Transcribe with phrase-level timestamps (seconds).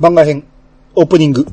[0.00, 0.44] 番外編、
[0.94, 1.44] オープニング。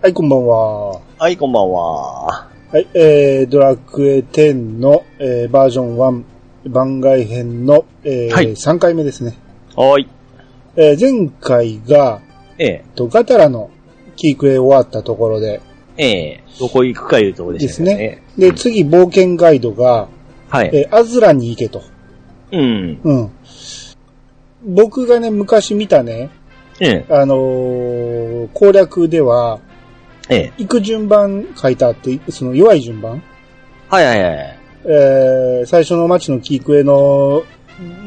[0.00, 1.00] はい、こんばんは。
[1.18, 2.48] はい、こんばんは。
[2.72, 6.24] はい、えー、ドラクエ10の、えー、バージョン
[6.64, 9.36] 1番外編の、えーはい3回目ですね。
[9.76, 10.08] はーい。
[10.76, 12.22] えー前回が、
[12.56, 13.70] ええ、とガタラの
[14.20, 15.62] キークエ終わったところで
[15.96, 18.22] ええ、どこ行くかいうところでですしたよね。
[18.36, 18.50] ね。
[18.50, 20.08] で、次、冒険ガイドが、
[20.48, 20.70] はい。
[20.72, 21.82] えーアズラに行けと。
[22.52, 23.00] うん。
[23.02, 23.30] うん。
[24.62, 26.28] 僕がね、昔見たね、
[26.80, 29.58] ええ、あのー攻略では、
[30.28, 30.52] ええ。
[30.58, 33.22] 行く順番書いてあって、その弱い順番？
[33.88, 34.58] はいはいはい。
[34.84, 37.42] えー最初の街のキークエの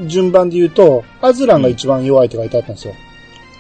[0.08, 2.94] 順番で言うと、アズランが一番弱いって書いてあったんですよ。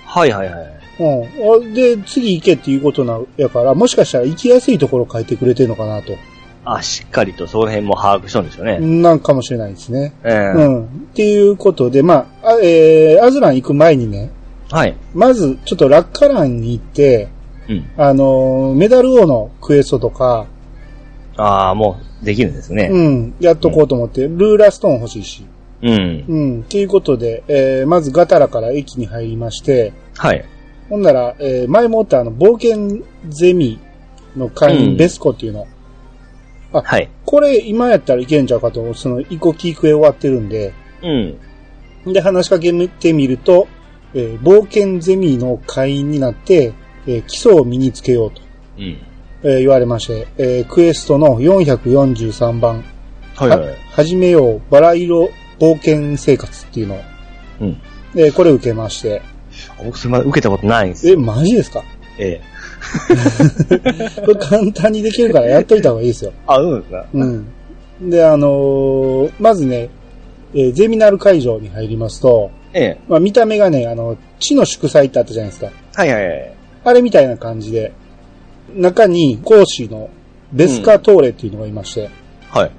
[0.05, 0.82] はいはいはい。
[0.99, 1.73] うん。
[1.73, 6.13] で、次行けっていうことな、やから、もしかしたら行きやすいところ書いてくれてるのかなと。
[6.65, 8.79] あ、しっかりとその辺も把握したんですよね。
[8.79, 10.13] なんかもしれないですね。
[10.23, 10.85] ええうん。
[10.85, 14.31] っていうことで、まあ、あえー、アズラン行く前にね、
[14.71, 14.95] はい。
[15.13, 17.27] まず、ちょっとラッカランに行って、
[17.69, 17.89] うん。
[17.97, 20.47] あのーメダル王のクエストとか、
[21.35, 22.89] ああ、もう、できるんですね。
[22.91, 25.45] うん、やっとこうと思って、ルーラーストーン欲しいし。
[25.81, 26.25] うん。
[26.27, 26.61] うん。
[26.61, 30.45] っていうことで、えー、まずガタラから駅に入りまして、はい。
[30.93, 33.79] ほんなら、えー、前もったあの、冒険ゼミ
[34.35, 35.65] の会員、うんベスコっていうの。
[36.71, 37.09] はい。
[37.25, 40.71] これ、今やったらいけんちゃうかと、その、イコキークエ終わってるんで、
[41.01, 42.13] うん。
[42.13, 43.67] で、話しかけてみると、
[44.13, 46.73] えー冒険ゼミの会員になって、
[47.07, 48.43] えー基礎を身につけようと、
[48.77, 48.97] うん。
[49.41, 52.83] えー言われまして、えークエストの443番、
[53.35, 53.75] はいはい。
[53.89, 57.01] 始めよう、バラ色冒険生活っていうのを、
[57.61, 57.81] うん。
[58.13, 59.23] で、これ受けまして、
[59.83, 61.19] 僕、それまで受けたことないんですえ、よ。
[61.19, 61.83] マジですか？
[62.19, 64.21] ええ。
[64.21, 66.33] これ簡単にできるからやっといた方がいいですよ。
[66.47, 67.05] あ、うんですか？
[67.13, 67.47] うん。
[68.09, 69.89] で、あのーまずね、
[70.53, 72.97] えーゼミナール会場に入りますと、ええ。
[73.07, 75.71] まあ、見た目がね、あの、地の祝祭ってあったじゃないですか。
[75.95, 76.53] はいはいはい。
[76.85, 77.91] あれみたいな感じで、
[78.75, 80.09] 中に講師の
[80.51, 82.09] ベスカトーレっていうのがいまして、
[82.49, 82.71] はい。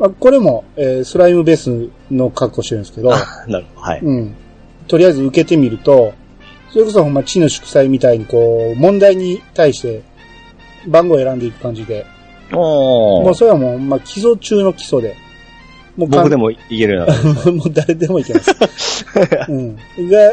[0.00, 3.86] まあ、これも、えースライムベースの格好してるんですけど、 あ、なるほど。
[3.86, 4.00] はい。
[4.02, 4.34] うん。
[4.90, 6.14] とりあえず受けてみると、
[6.70, 10.02] それこそほんま地の祝祭みたいにこう、問題に対して
[10.88, 12.04] 番号を選んでいく感じで、
[12.52, 13.24] おー。
[13.24, 15.16] もうそれはもう、まあ、基礎中の基礎で。
[15.96, 16.16] もうも。
[16.18, 17.06] 僕でもいけるな。
[17.52, 19.06] もう誰でもいけます。
[19.48, 19.76] うん。
[19.76, 19.82] が、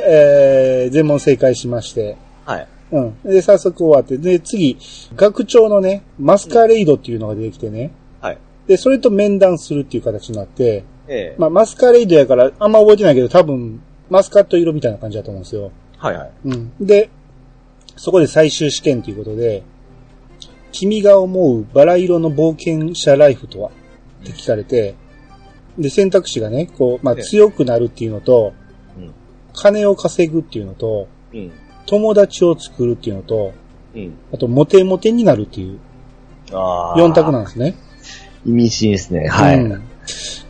[0.08, 2.68] えー、全問正解しまして、はい。
[2.94, 3.14] うん。
[3.24, 4.76] で、早速終わって、で、次、
[5.16, 7.92] 学長のね、マスカレイドっていうのが出てきてね、
[8.22, 8.38] はい。
[8.66, 11.36] で、それと面談するっていう形になって、ええ。
[11.38, 15.72] まあ、マスカレイドやから、あんま覚えてないけど、多分、マスカット色みたいな感じだと思うんですよ。
[15.98, 16.32] はいはい。
[16.46, 16.72] うん。
[16.80, 17.10] で、
[17.96, 19.64] そこで最終試験ということで、
[20.72, 23.70] 君が思うバラ色の冒険者ライフとは？
[23.70, 24.96] って聞かれて、
[25.78, 28.54] で、選択肢がね、こう、まあ、ええ強くなるっていうのと、
[28.98, 29.12] うん。
[29.54, 31.52] 金を稼ぐっていうのと、うん。
[31.86, 33.54] 友達を作るっていうのと、
[33.96, 34.14] うん。
[34.34, 35.80] あと、モテモテになるっていう
[36.52, 36.98] ああ。
[36.98, 37.76] 4択なんですね。
[38.46, 39.28] 意味深ですね。
[39.28, 39.60] はい。
[39.60, 39.82] うん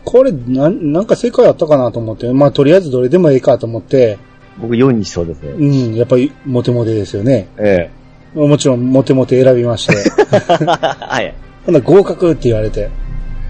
[0.04, 4.18] これ、なん、なんか正解あったかなと思って、まあ、とりあえずどれでもええかと思って、
[4.60, 5.50] 僕4にしそうですね。
[5.50, 7.48] うん、やっぱりモテモテですよね。
[7.58, 7.90] え
[8.34, 9.94] もちろん、モテモテ選びまして。
[9.96, 10.64] え。
[10.66, 11.34] はい。
[11.64, 12.88] ほんなら合格って言われて。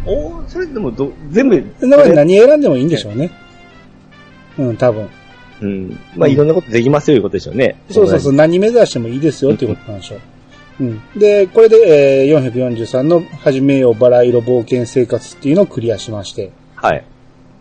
[0.07, 1.63] おーそれでもど、全部。
[1.81, 3.31] だから何選んでもいいんでしょうね。
[4.59, 5.09] うん、多分。
[5.61, 5.99] うん。
[6.17, 7.81] まあ、いろんなことできますよ、いうことでしょうね。
[7.91, 10.21] そうそうそう、何目指してもいいですよっていうことなんでしょう。
[10.81, 11.03] うん。
[11.17, 16.53] で、これで、えー、443の始めようバラ色冒険生活っていうのをクリアしまして。
[16.75, 17.05] はい。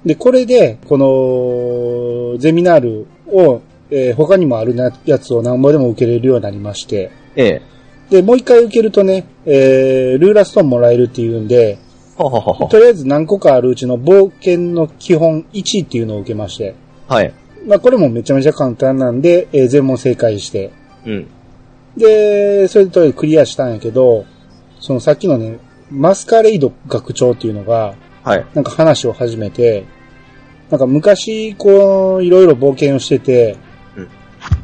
[0.05, 7.09] で、これで、この、ゼミナールを、えー他にもあるなやつを何ぼでも受けれるようになりまして。
[7.35, 7.61] ええ。
[8.09, 11.77] で、もう一回受けるとね、えー、ルーラストーンもらえるっていうんで、
[12.15, 12.67] ほほほほ。
[12.67, 16.75] とりあえず何個かあるうちの冒険の基本1っていうのを受けまして。
[17.07, 17.33] はい。
[17.65, 20.71] まあこれもめちゃめちゃ簡単なんで、えー全問正解して。
[21.05, 21.27] うん。
[21.97, 24.25] で、それでとりあえずクリアしたんやけど、
[24.79, 28.45] そのさっきのね、マスカレイド学長っていうのが、はい。
[28.53, 29.85] なんか話を始めて、
[30.69, 33.57] なんか昔、こう、いろいろ冒険をしてて、
[33.95, 34.09] うん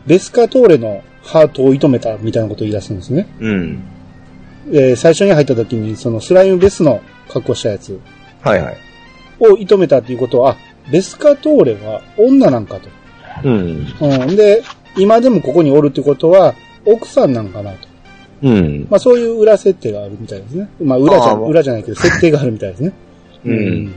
[0.06, 3.28] ベスカトーレのハートを射止めたみたいなことを言い出すんですね。
[3.40, 3.84] うん。
[4.72, 8.00] えー最初に入った時に、そのスライムベスの格好したやつ
[8.42, 8.78] はいはい。
[9.40, 10.58] を射止めたっていうことは、あ、
[10.92, 12.90] ベスカトーレは女なんかと。
[13.44, 13.88] うん。
[14.00, 14.36] うん。
[14.36, 14.62] で、
[14.98, 16.54] 今でもここにおるってことは、
[16.86, 17.88] 奥さんなんかなと。
[18.44, 18.88] うん。
[18.90, 20.70] まあそういう裏設定があるみたいですね。
[20.82, 22.94] まあ裏じゃ、裏じゃないけど、設定があるみたいですね。
[23.46, 23.94] うん。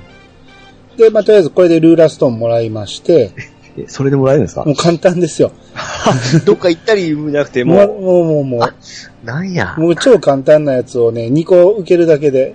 [0.97, 3.31] で、まあとりあえずこれでルーラーストーンもらいまして、
[3.79, 4.65] えそれでもらえるんですか？
[4.65, 5.53] もう簡単ですよ。
[6.47, 9.81] どっか行ったりじゃなくて、もう、もう、もう、もう、なんやう、。
[9.83, 12.55] もう超簡単なやつをね、2個受けるだけで、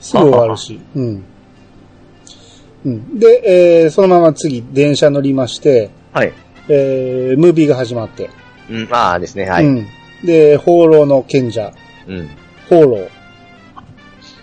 [0.00, 0.80] すぐ終わるし。
[0.96, 1.22] うん。
[2.86, 3.18] うん。
[3.18, 6.32] で、えー、そのまま次、電車乗りまして、はい。
[6.68, 8.30] えー、ムービーが始まって。
[8.70, 9.66] うん、ああですね、はい。
[9.66, 9.78] うん。
[9.78, 9.86] うん。
[10.24, 11.72] で、放浪の賢者、
[12.68, 13.08] 放浪。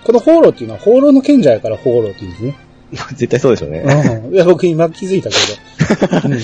[0.04, 2.56] この放浪っていうのは、放浪の賢者やから放浪って言うんですね。
[3.16, 3.84] 絶対そうでしょうね。
[4.28, 4.34] うん。
[4.34, 6.30] いや、僕今気づいたけど。
[6.30, 6.38] うん、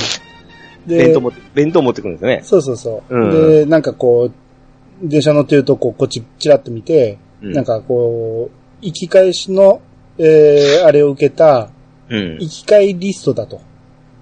[0.88, 2.41] で弁当持って、弁当持ってくるんですよね。
[2.44, 3.15] そうそうそう。
[3.15, 9.81] うんで、なんかこう、電車乗ってると、こう、こっちチラッと見て、うんなんかこう、行き返しの、
[10.18, 11.69] えー、あれを受けた、
[12.09, 12.38] うん。
[12.39, 13.62] 行き返リストだと、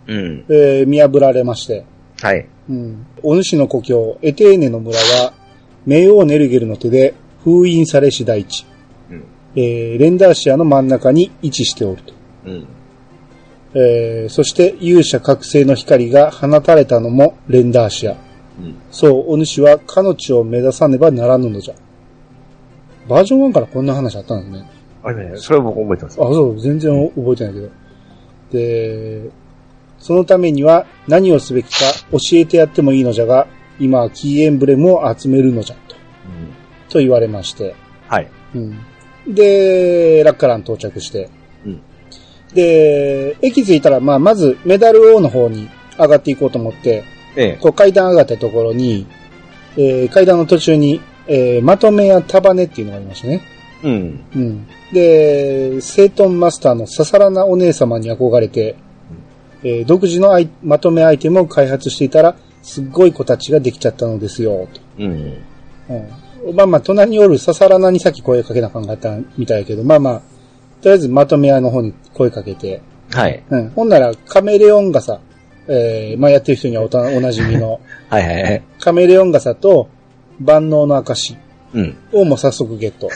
[0.07, 0.45] うん。
[0.49, 1.85] えー、見破られまして、
[2.21, 2.45] はい。
[2.69, 3.05] うん。
[3.23, 5.33] お主の故郷、エテーネの村は、
[5.87, 7.13] 冥王ネルゲルの手で
[7.43, 8.65] 封印されし大地、
[9.09, 9.23] うん。
[9.55, 12.13] えー、レンダーシアの真ん中に位置しておると。
[12.45, 12.67] うん。
[13.75, 18.15] えー、そして勇者覚醒の光が放たれたのもレンダーシア。
[18.59, 18.77] うん。
[18.89, 21.75] そう、お主は彼女を目指さねばならぬのじゃ。
[23.07, 24.69] バージョン1からこんな話あったんですね。
[25.03, 26.23] あれね、それは僕覚えてますあ、。
[26.23, 27.69] そう、全然覚えてないけど。
[28.51, 29.29] で、
[30.05, 31.79] そのためには何をすべきか
[32.11, 33.47] 教えてやってもいいのじゃが、
[33.79, 36.53] 今はキーエンブレムを集めるのじゃ、と、うん。
[36.89, 37.73] と言われまして。
[38.07, 38.29] はい。
[38.53, 38.77] うん。
[39.33, 41.27] で、ラッカラン到着して。
[41.65, 41.81] うん。
[42.53, 47.03] で、駅着いたら、まあ、まずメダル王の方に上がっていこうと思って、
[47.35, 47.57] ええ。
[47.59, 49.07] こう階段上がったところに、
[49.75, 53.41] えー階段の途中に、えーまとめや束ねっていうのがありましたね。
[53.81, 54.23] うん。
[54.35, 54.67] うん。
[54.93, 58.75] で、セイトンマスターのササラナお姉様に憧れて、
[59.65, 64.81] えー独自のまとめアイテムを開発していたら、すっごい子たちができちゃったのですよ、と。
[64.99, 65.43] うん。
[65.89, 66.55] うん。
[66.55, 70.19] まあまあ、隣におるササラナにさっき声かけなあかったみたいやけど、まあまあ、
[70.81, 72.81] とりあえずまとめ屋の方に声かけて、
[73.11, 73.43] はい。
[73.49, 73.69] うん。
[73.71, 75.19] ほんなら、カメレオン傘、
[75.67, 77.79] えー、まあやってる人にはおたおなじみの、
[78.09, 78.63] はいはいはい。
[78.79, 79.89] カメレオン傘と
[80.39, 81.35] 万能の証
[81.73, 81.97] うん。
[82.11, 83.09] をもう早速ゲット。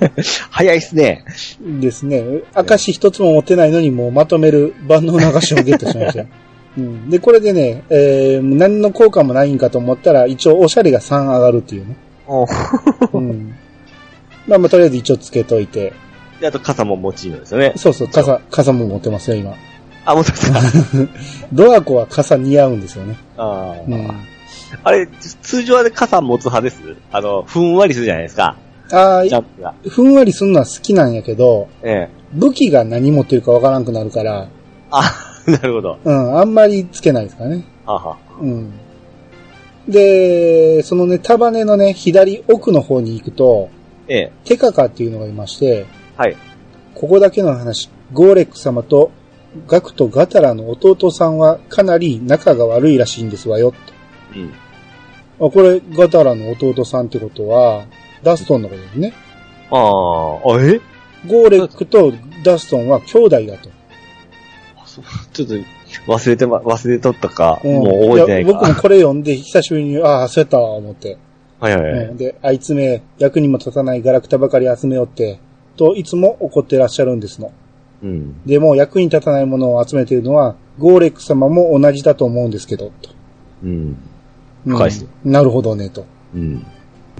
[0.50, 1.24] 早いっすね。
[1.60, 2.24] ですね。
[2.54, 6.26] 証一つも持ってないのにもうまとめる万能の証をゲットしましたよ。
[6.78, 11.96] うん、で、これでね、えー、何の効果もないんかと思ったら、一応おしゃれが3上がるっていうね。
[12.26, 12.46] お
[13.12, 13.54] うん。
[14.46, 15.94] まあまあ、とりあえず一応つけといて。
[16.40, 17.72] で、あと傘も持ちいいのですよね。
[17.76, 19.54] そうそう、傘、傘も持ってますよ、今。
[20.04, 20.60] あ、持ってますか
[21.52, 23.16] ドアコは傘似合うんですよね。
[23.38, 24.35] あーうん。
[24.82, 26.80] あれ、通常はね傘持つ派です？
[27.12, 28.56] あの、ふんわりするじゃないですか。
[28.92, 29.74] ああ。
[29.88, 32.10] ふんわりすんのは好きなんやけど、ええ。
[32.32, 34.48] 武器が何持ってるかわからんくなるから、
[34.90, 35.02] あ、
[35.46, 35.98] なるほど。
[36.04, 37.64] うん、あんまりつけないですからね。
[37.84, 38.16] はは。
[38.40, 38.72] うん。
[39.88, 43.68] で、そのね、束ねのね、左奥の方に行くと、
[44.08, 44.32] ええ。
[44.44, 45.86] テカカっていうのがいまして、
[46.16, 46.36] はい。
[46.94, 49.10] ここだけの話、ゴーレック様と
[49.66, 53.72] ガクとガタラの弟さんはかなり仲が悪いらしいんですわよ。
[54.36, 54.48] うん。
[55.38, 57.86] とあこれ、ガタラの弟さんってことは、
[58.22, 59.12] ダストンのことですね。
[59.70, 60.80] ああ、あ、え？
[61.26, 62.12] ゴーレックと
[62.44, 63.70] ダストンは兄弟だと。
[65.32, 65.54] ちょっと
[66.06, 68.82] 忘れてま、忘れとったか、うんもう覚えてないや僕もか。
[68.82, 71.18] これ読んで久しぶりに、ああ、そうやったわ、思って。
[71.60, 72.06] はいはいはい。
[72.06, 75.38] うんで、あいつめ、役にも立たないガラクタばかり集めよって、
[75.76, 77.52] といつも怒ってらっしゃるんですの。
[78.02, 78.42] うん。
[78.44, 83.10] でも、役に立たないものを集めているのは、ゴーレック様も同じだと思うんですけど、と。
[83.62, 83.96] うん。
[84.66, 84.92] うん深い
[85.24, 86.04] なるほどね、と。
[86.34, 86.66] うん。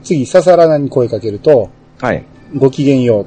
[0.03, 1.71] 次、ササラナに声かけると、
[2.01, 2.25] はい。
[2.57, 3.23] ごきげんよ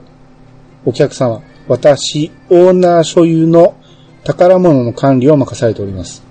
[0.85, 0.89] う。
[0.89, 3.75] お客様、私、オーナー所有の
[4.23, 6.23] 宝物の管理を任されております。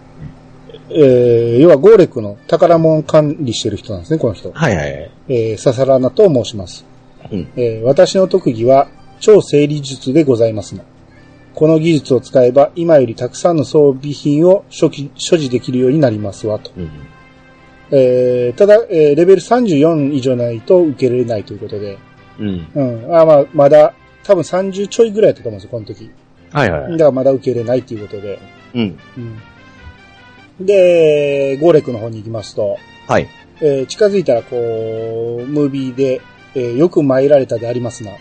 [0.91, 4.53] えー、要はゴーレックの宝物を管理してる人なんですね、この人。
[4.53, 5.11] はいはい。
[5.29, 6.85] えー、ササラナと申します。
[7.31, 7.49] うん。
[7.57, 8.89] えー私の特技は
[9.21, 10.83] 超整理術でございますの。
[11.55, 16.71] この技術を使えば今よりたくさんの装備品を所持所持できるようになりますわと。
[16.77, 16.91] うん。
[17.91, 21.99] えーただ、えーレベル34以上ないと受けられないということで。
[22.39, 22.67] うん。
[22.75, 23.17] うん。
[23.17, 26.11] あまあ、まだ、多分30ちょいぐらいだったと思うんですよ、この時。
[26.53, 26.93] はいはい。
[26.93, 28.39] だからまだ受け入れないということで。
[28.75, 28.99] うん。
[30.59, 30.67] うん。
[30.67, 32.77] で、ゴーレックの方に行きますと、
[33.07, 33.29] はい。
[33.61, 34.57] えー近づいたらこ
[35.43, 36.21] う、ムービーで、
[36.55, 38.13] えーよく参られたでありますな。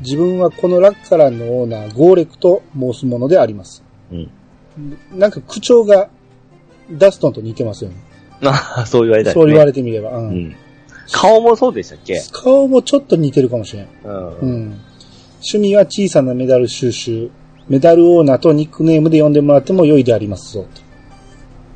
[0.00, 3.82] 自分はこのラッカランのオーナー、ゴーレクと申すものであります。
[4.10, 4.30] うん。
[5.12, 6.08] なんか口調が
[6.90, 7.96] ダストンと似てますよね。
[8.42, 9.40] ああ、そう言われたい、ね。
[9.40, 10.18] そう言われてみれば。
[10.18, 10.56] うんうん。
[11.10, 12.20] 顔もそうでしたっけ？
[12.32, 13.88] 顔もちょっと似てるかもしれん。
[14.04, 14.38] うん。
[14.38, 14.80] うん。
[15.36, 17.30] 趣味は小さなメダル収集。
[17.68, 20.66] メダルオーナーとニックネームで呼んでもらっても良いでありますぞ。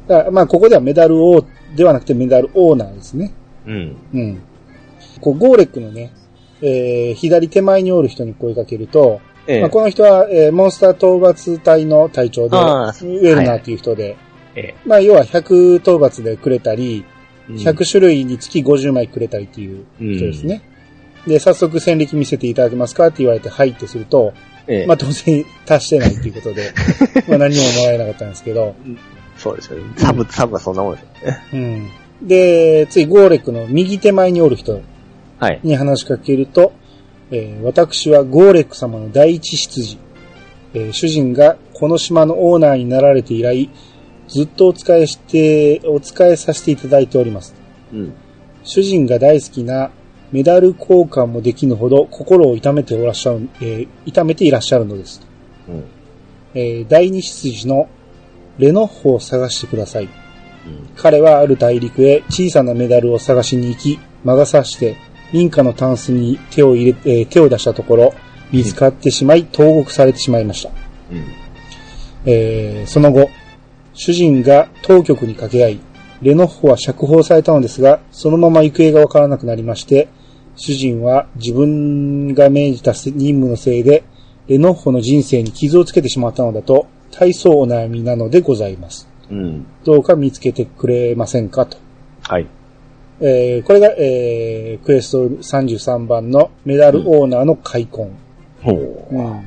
[0.07, 1.45] とだからまあ、ここではメダル王
[1.75, 3.33] ではなくてメダルオーナーですね。
[3.67, 3.97] うん。
[4.15, 4.43] うん。
[5.21, 6.13] こう、ゴーレックのね、
[6.63, 14.17] えー、左手前におる人に声かけると、ええまあ、この人は、えーモンスター討伐隊の隊長で、ウェルナーっていう人で、
[14.57, 17.05] えまあ、要は100討伐でくれたり、
[17.49, 17.53] え。
[17.53, 20.63] 100種類につき50枚くれたりっていう人ですね。
[21.27, 24.33] で、早速戦歴見せていただけますかって言われて、はいってすると、
[24.67, 24.87] ええ。
[24.87, 26.73] まあ当然達してないっていうことで、
[27.29, 28.75] まあ何ももらえなかったんですけど、
[29.37, 29.85] そうですよね。
[29.97, 31.39] サブ、サブはそんなもんですよね。
[31.53, 31.57] う
[32.25, 32.29] ん。
[32.29, 34.81] で、次、ゴーレックの右手前におる人
[35.39, 35.61] はい。
[35.63, 36.73] に話しかけると、
[37.31, 39.99] えー私はゴーレック様の第一執事。
[40.75, 43.71] えー主人がこの島のオーナーになられて以来、
[44.29, 47.55] ずっとお使いして、お使いさせていただいております。
[47.93, 48.15] うん。
[48.65, 49.91] 主人が大好きな
[50.33, 55.21] メダル交換もできぬほど心を痛めておらっしゃる、えー痛めていらっしゃるのです。
[55.69, 55.85] うん。
[56.55, 57.89] えー第二執事の
[58.59, 60.05] レノッホを探してください。
[60.05, 60.11] うん。
[60.97, 64.97] 彼はある大陸へ小さなメダルを探しに行き、魔が差して
[65.33, 68.15] 民家のタンスに手を入れ、えー手を出したところ、
[68.51, 70.71] 見つかってしまい、投獄されてしまいました。
[71.13, 71.25] うん。
[72.25, 73.26] えーその後、
[73.97, 75.81] 主人が当局に掛け合い、
[76.23, 80.09] レノッホは釈放されたのですが、そのまま行方がわからなくなりまして、
[80.55, 84.05] 主人は自分が命じた任務のせいで、
[84.49, 89.09] レノッホの人生に傷をつけてしまったのだと、大層お悩みなのでございます。
[89.31, 89.67] うん。
[89.85, 91.79] どうか見つけてくれませんかと。
[92.23, 92.47] はい。
[93.21, 98.11] えーこれが、えークエスト33番のメダルオーナーの開墾。
[98.63, 99.07] ほう。
[99.11, 99.43] うん。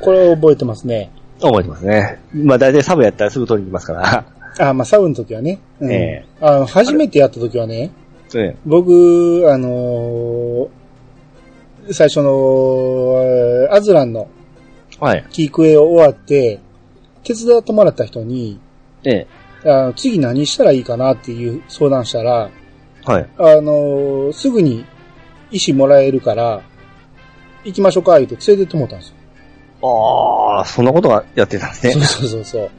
[0.00, 1.10] これを覚えてますね。
[1.40, 2.20] 覚えてますね。
[2.32, 4.24] まあ大体サブやったらすぐ取りに行きますから。
[4.68, 5.58] あ、まあ、サブの時はね。
[5.80, 7.90] うんえあの初めてやった時はね、
[8.34, 10.68] え僕、あのー
[11.90, 12.30] 最初の、
[13.18, 14.28] えーアズランの
[15.00, 15.26] はい。
[15.30, 16.60] キークエを終わって、
[17.24, 18.60] 手伝ってもらった人に、
[19.04, 19.26] え
[19.64, 19.70] え。
[19.70, 22.50] あの次何したらいいかなっていう相談したら、
[23.04, 23.28] はい。
[23.38, 24.84] あのーすぐに
[25.50, 26.62] 石もらえるから、
[27.64, 29.13] 行きましょうか、言って連れてってもらったんですよ。
[29.86, 31.92] ああ、そんなことがやってたんですね。
[31.92, 32.70] そうそうそうそ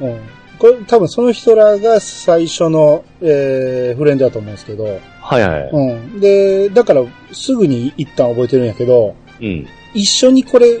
[0.00, 0.06] う。
[0.06, 0.20] うん。
[0.58, 4.84] これ多分その人らが最初の、えーフレンドだと思うんですけど、
[5.20, 5.70] はいはい。
[5.70, 6.20] うん。
[6.20, 9.66] で、だからすぐに一旦覚えてるんやけど、うん。
[9.94, 10.80] 一緒にこれ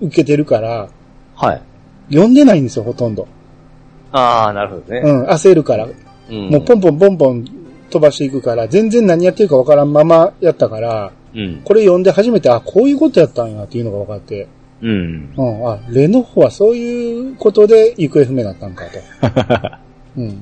[0.00, 0.88] 受けてるから、
[1.34, 1.62] はい。
[2.10, 3.26] 読んでないんですよ、ほとんど。
[4.12, 5.02] ああ、なるほどね。
[5.04, 5.86] うん、焦るから。
[5.86, 6.50] うん。
[6.50, 7.44] もうポンポンポンポン
[7.90, 11.62] 飛ばしていくから、全然何やってるかわからんままやったから、うん。
[11.64, 14.48] これ読んで初めて、あ、こういうことやったんやっていうのが分かって、
[14.80, 15.34] うん。
[15.36, 19.70] うん、あ、レノフはそういうことで行方不明だったんかと。
[20.20, 20.38] うん。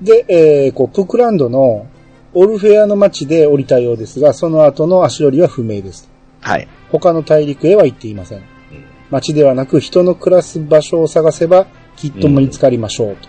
[0.00, 1.86] で、えー、こう、プクランドの
[2.34, 6.10] オルフェアの町で降りたようですが、その後の足取りは不明です。
[6.40, 6.66] はい。
[6.90, 8.38] 他の大陸へは行っていません。
[8.38, 8.44] うん
[9.12, 11.66] 町ではなく人の暮らす場所を探せば
[11.96, 13.28] きっと見つかりましょうと。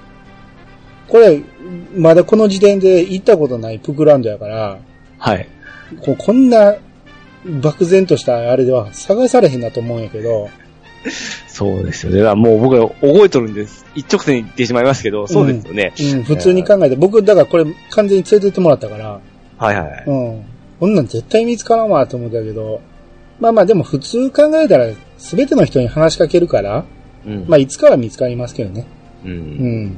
[1.09, 1.41] これ、
[1.93, 4.79] まだこの時点で行ったことないプクランドやから、
[5.19, 5.47] はい。
[6.01, 6.75] ここんな
[7.61, 10.49] 漠然としたあれでは探されへんなと思うんやけど、
[11.47, 12.35] そうですよね。
[12.35, 13.85] もう僕ら覚えとるんです。
[13.93, 15.93] 一直線に言ってしまいますけど、そうですよね。
[15.99, 19.19] うん、普通に考えて、僕、だからこれ完全に連れてってもらったから、
[19.57, 20.03] はいはい。
[20.07, 20.45] うん。
[20.79, 22.81] こんなん絶対見つからんわと思ったけど、
[23.39, 24.87] まあまあでも普通考えたら
[25.17, 26.85] 全ての人に話しかけるから、
[27.25, 27.45] うん。
[27.47, 28.87] まあいつかは見つかりますけどね。
[29.25, 29.27] う。
[29.27, 29.35] うん
[29.87, 29.97] ん。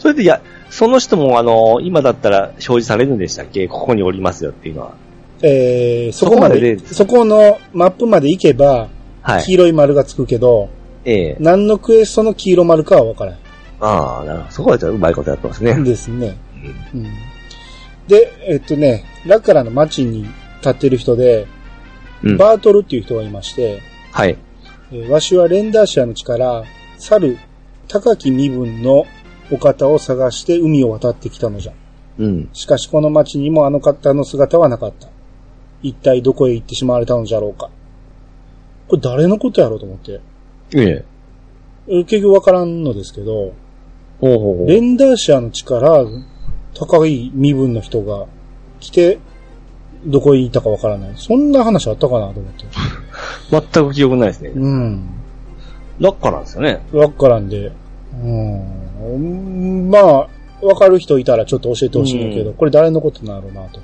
[0.00, 3.68] それで、いや、その人も、あの、今だったら表示されるんでしたっけ？
[3.68, 4.94] ここにおりますよっていうのは。
[5.42, 8.88] えー、そこまで、そこのマップまで行けば、
[9.22, 9.52] はい黄。
[9.54, 10.68] 色い丸がつくけど、
[11.04, 13.36] ええ何のクエストの黄色丸かは分から
[13.80, 14.52] ああ、なるほど。
[14.52, 15.74] そこはじゃあうまいことやってますね。
[15.74, 15.84] ん。
[15.84, 16.36] ですね。
[16.92, 17.08] うんうん。
[18.06, 20.22] で、えっとね、ラッカラの町に
[20.58, 21.46] 立ってる人で、
[22.22, 22.36] うん。
[22.36, 23.80] バートルっていう人がいまして、
[24.12, 24.38] はい。
[24.92, 26.64] えーわしはレンダーシアの地から、
[26.98, 27.38] 猿、
[27.88, 29.06] 高き身分の
[29.50, 31.72] お方を探して海を渡ってきたのじゃ。
[32.18, 32.48] うん。
[32.52, 35.08] しかしこの町にもあの方の姿はなかった。
[35.82, 37.70] 一体どこへ行ってしまわれたのじゃろうか。
[38.88, 40.20] これ誰のことやろうと思って。
[40.74, 41.04] ええ。
[41.88, 43.52] えー結局わからんのですけど、
[44.20, 46.04] ほうほうほうレンダーシアの地から
[46.74, 48.26] 高い身分の人が
[48.78, 49.18] 来て、
[50.06, 51.12] どこへ行ったかわからない。
[51.16, 52.64] そんな話あったかなと思って。
[53.50, 54.50] 全く記憶ないですね。
[54.54, 55.08] うん。
[55.98, 56.80] ラッカなんですよね。
[56.92, 57.72] わからんで。
[58.22, 59.90] うん。
[59.90, 60.28] まあ、
[60.62, 63.80] わかる人いたらちょっと教えてほしいんだけど、うんこれ誰のことなのなと。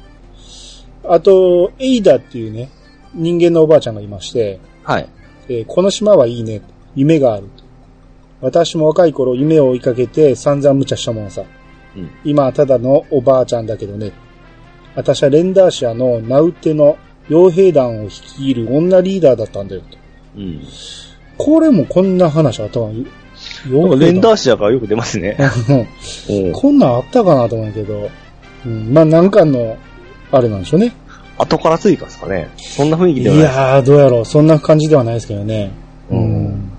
[1.04, 2.70] あと、エイダっていうね、
[3.14, 5.08] 人間のおばあちゃんがいまして、はい。
[5.48, 6.60] えーこの島はいいね。
[6.94, 7.48] 夢がある。
[8.40, 11.42] 私も若い頃夢を追いかけて散々無茶したものさ。
[11.96, 12.10] うん。
[12.24, 14.12] 今はただのおばあちゃんだけどね。
[14.94, 19.98] 私はレンダーシアのナウテの傭兵団を率いる女リーダーだったんだよと。
[20.36, 20.62] うん。
[21.36, 23.10] これもこんな話あったかななんか
[23.66, 25.36] 傭兵団レンダーシアからよく出ますね。
[26.28, 28.10] うんこんなんあったかなと思うけど、
[28.66, 29.76] うん、まあなんかの、
[30.30, 30.92] あれなんでしょうね。
[31.38, 32.48] 後から追加ですかね。
[32.56, 33.44] そんな雰囲気いではない。
[33.44, 34.24] やー、どうやろう。
[34.24, 35.70] そんな感じではないですけどね。
[36.10, 36.72] うん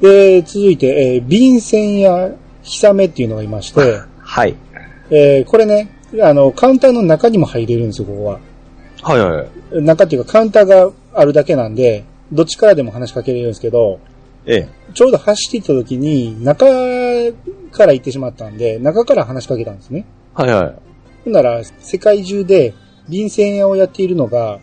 [0.00, 2.30] で、続いて、えー便箋や
[2.62, 4.54] ヒサメっていうのがいまして、はい。
[5.10, 5.90] えーこれね、
[6.22, 8.40] あの、カウンターの中にも入れるんですよ、ここは。
[9.02, 9.82] はいはい。
[9.82, 13.98] 中っていうかカウンターがあるだけなんで、どっちからでも話しかけれるんですけど、
[14.46, 14.68] ええ。
[14.94, 16.64] ちょうど走っていった時に、中
[17.72, 20.04] から行ってしまったんで、中から話しかけたんですね。
[20.34, 20.89] はいはい。
[21.24, 22.74] ほんなら、世界中で
[23.08, 24.58] 便箋屋をやっているのが、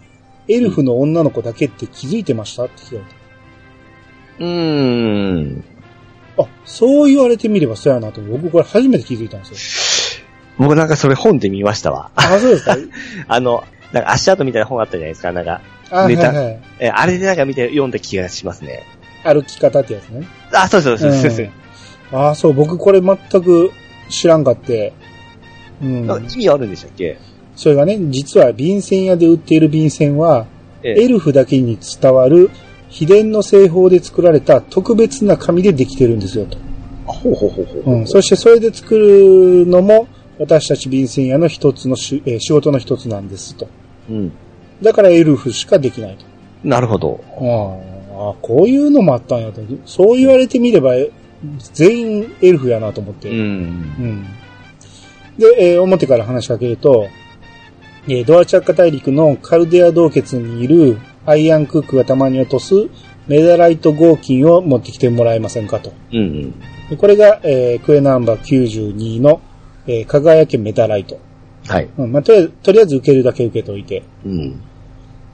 [0.48, 2.66] エルフの女の子だけって気づいてました？
[2.66, 3.04] って聞か
[4.40, 5.64] れうーん。
[6.38, 6.44] た。
[6.44, 10.26] あ、そう言われてみればそうやなと、僕これ初めて気づいたんですよ。
[10.58, 12.12] 僕なんかそれ本で見ましたわ。
[12.16, 12.76] あ、そうですか？
[13.28, 15.62] あの、なんか足跡みたいな本あったじゃないですか、なんか。
[15.92, 16.60] あ、はいネタはい。
[16.80, 18.84] え、あれでなんか見て読んだ気がしますね。
[19.24, 20.26] 歩き方ってやつね。
[20.54, 21.50] あ、そうそうそうそうそう。
[22.14, 23.72] ああ、そう、僕これ全く
[24.10, 24.94] 知らんかって。
[25.82, 26.08] うん。
[26.08, 27.18] なんか意味あるんでしたっけ？
[27.56, 30.46] それがね、実は便箋屋で売っている便箋は、
[30.84, 32.52] ええエルフだけに伝わる
[32.90, 36.58] 秘伝の製法で作られた特別な紙でできてるんですよと。
[37.08, 37.96] あほうほうほうほう。
[37.96, 38.08] うん。
[38.08, 40.08] そしてそれで作るのも
[40.38, 43.68] 私たち便箋屋の一つのし、えー仕事の一つなんですと。
[44.10, 44.32] うん。
[44.82, 46.26] だからエルフしかできないと。
[46.64, 47.20] なるほど。
[48.16, 49.62] ああ、こういうのもあったんやと。
[49.86, 51.10] そう言われてみれば、え
[51.74, 53.30] 全員エルフやなと思って。
[53.30, 53.38] うん。
[53.38, 54.26] うん。
[55.38, 57.08] で、えー表から話しかけると、
[58.08, 62.74] えードアチャッカ大陸のカルデア洞穴にいるアイアンクックがたまに落とす
[63.28, 65.92] メダライト合金を持ってきてもらえませんかと。
[66.12, 66.60] うんうん。
[66.90, 69.42] でこれが、えークエナンバー92の、
[69.86, 71.20] えー輝けメダライト。
[71.68, 71.90] はい。
[71.98, 74.04] うんまあ、とりあえず、とりあえず受けるだけ受けといて。
[74.26, 74.62] うん。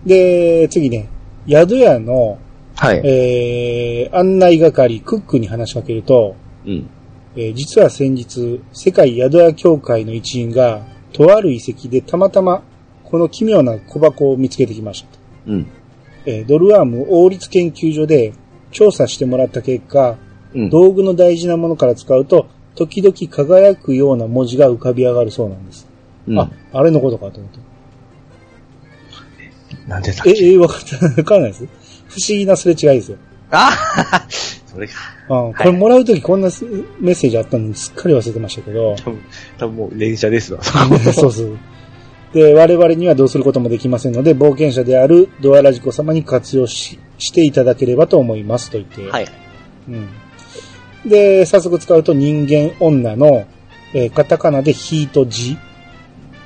[0.06, 1.08] で、次ね、
[1.48, 2.40] 宿屋の、
[2.76, 3.02] はい。
[3.06, 6.90] えー案内係クックに話しかけると、うん。
[7.36, 12.64] えー実は先日、世界宿屋協会の一員が、とある遺跡でたまたま、
[13.04, 15.08] この奇妙な小箱を見つけてきました。
[15.48, 15.68] うん。
[16.26, 18.34] えードルアーム王立研究所で
[18.72, 20.18] 調査してもらった結果、
[20.54, 20.70] うん。
[20.70, 25.88] 道具の大事なものから使うと、時々輝くような文字が浮かび上がるそうなんです。
[26.28, 27.60] うんあ、あれのことかと思って。
[29.86, 30.34] え、なんでだっけ？
[30.54, 31.66] え、わかった、 わかんないです。
[31.66, 31.68] 不
[32.30, 33.18] 思議なすれ違いですよ。
[33.54, 34.28] あ
[34.74, 34.94] それか。
[35.30, 36.66] うん、これもらうときこんなす
[37.00, 38.96] メッセージあったのにすっかり忘れてましたけど。
[38.96, 39.22] 多分、
[39.58, 40.62] 多分もう連射ですわ。
[41.14, 41.58] そうそう。
[42.34, 49.10] で、我々にはどうすることもできませんので、冒険者であるドアラジコ様に活用ししていただければと思いますと言って。
[49.10, 49.28] はい。
[49.88, 50.10] うん。
[51.10, 53.46] で、早速使うと人間女の、
[53.94, 55.58] えーカタカナでヒート字。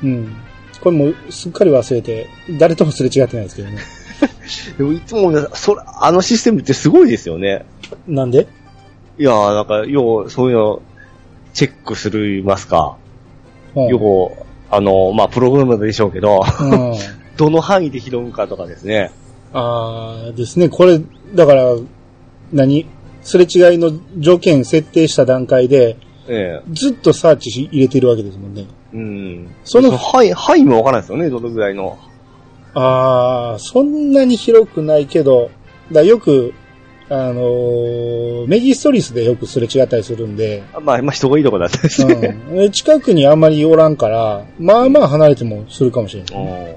[0.03, 0.35] うん。
[0.81, 2.27] これもすっかり忘れて、
[2.59, 3.77] 誰ともすれ違ってないですけどね。
[4.77, 7.65] でもいつもね、それ、あのシステムってすごいですよね。
[8.07, 8.47] なんで？
[9.19, 10.81] いやー、なんか、よう、そういうの、
[11.53, 12.97] チェックするますか。
[13.75, 13.87] うん。
[13.87, 16.93] よう、あの、まあ、プログラムでしょうけど、うん。
[17.37, 19.11] どの範囲で拾うかとかですね。
[19.53, 20.69] あーですね。
[20.69, 20.99] これ、
[21.33, 21.75] だから、
[22.51, 22.85] 何？
[23.23, 25.97] すれ違いの条件設定した段階で、
[26.29, 28.65] ええずっとサーチし入れてるわけですもんね。
[28.93, 29.55] うん。
[29.63, 31.97] その範囲、範囲もわからないですよね、どのぐらいの。
[32.79, 35.49] ああ、そんなに広くないけど、
[35.91, 36.53] だよく、
[37.09, 42.37] あのーメギストリスでよくすれ違ったりするんで、あまあ、まあ、人がいいとこだったですね。
[42.51, 46.75] うん、近くにあんまりおらんから、まあまあ離れてもするかもしれない。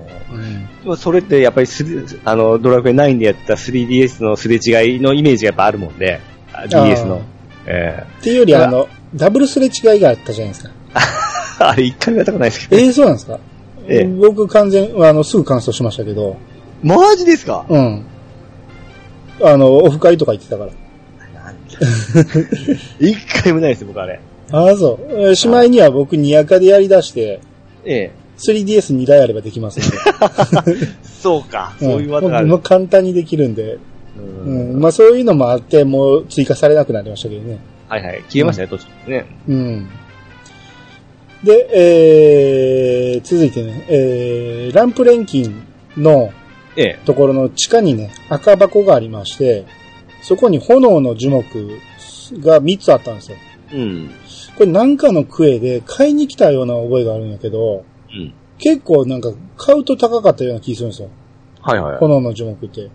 [0.85, 6.21] うんそれってやっぱりスリあの、ドラクエ9でやった 3DS のすれ違いのイメージがやっぱあるもんで、
[6.53, 7.21] あ DS の。
[7.67, 10.71] えっていうより、あの、ダブルすれ違いがあったじゃないですか。
[11.61, 12.81] え あれ一回もやったことないですけど。
[12.83, 13.39] えー、そうなんですか？
[13.90, 16.37] ええ僕完全、あの、すぐ完走しましたけど、
[16.83, 17.66] マジですか？
[17.68, 18.05] うん。
[19.42, 20.70] あの、オフ会とか行ってたから。
[23.00, 24.20] 一回もないです、僕あれ。
[24.53, 25.12] ああ、そう。
[25.12, 27.40] えーしまいには僕、ニヤカでやり出して、
[27.85, 28.11] ええ。
[28.38, 29.96] 3DS2 台あればできますんで。
[31.22, 32.46] そうか、うんそういう技がある。
[32.46, 33.74] もう簡単にできるんで。
[33.74, 33.79] う
[34.46, 34.81] うんん。
[34.81, 37.59] まあそういうのもあって、もう追加されなくなりましたけどね。
[37.88, 38.22] はいはい。
[38.29, 39.26] 消えましたね、途中でね。
[39.48, 39.87] うん。
[41.44, 46.31] で、えー、続いてね、えー、ランプ錬金の
[46.76, 47.00] ええ。
[47.05, 49.66] ところの地下にね、赤箱がありまして、
[50.22, 51.79] そこに炎の樹木
[52.38, 53.38] が3つあったんですよ。
[53.72, 54.11] うん。
[54.57, 58.35] これなんかのクエで買いに来たような覚えがあるんやけど、うん。
[58.59, 61.09] 結構なんか買うと高かったような気するんですよ。
[61.61, 61.98] はいはい。
[61.98, 62.90] 炎の樹木って。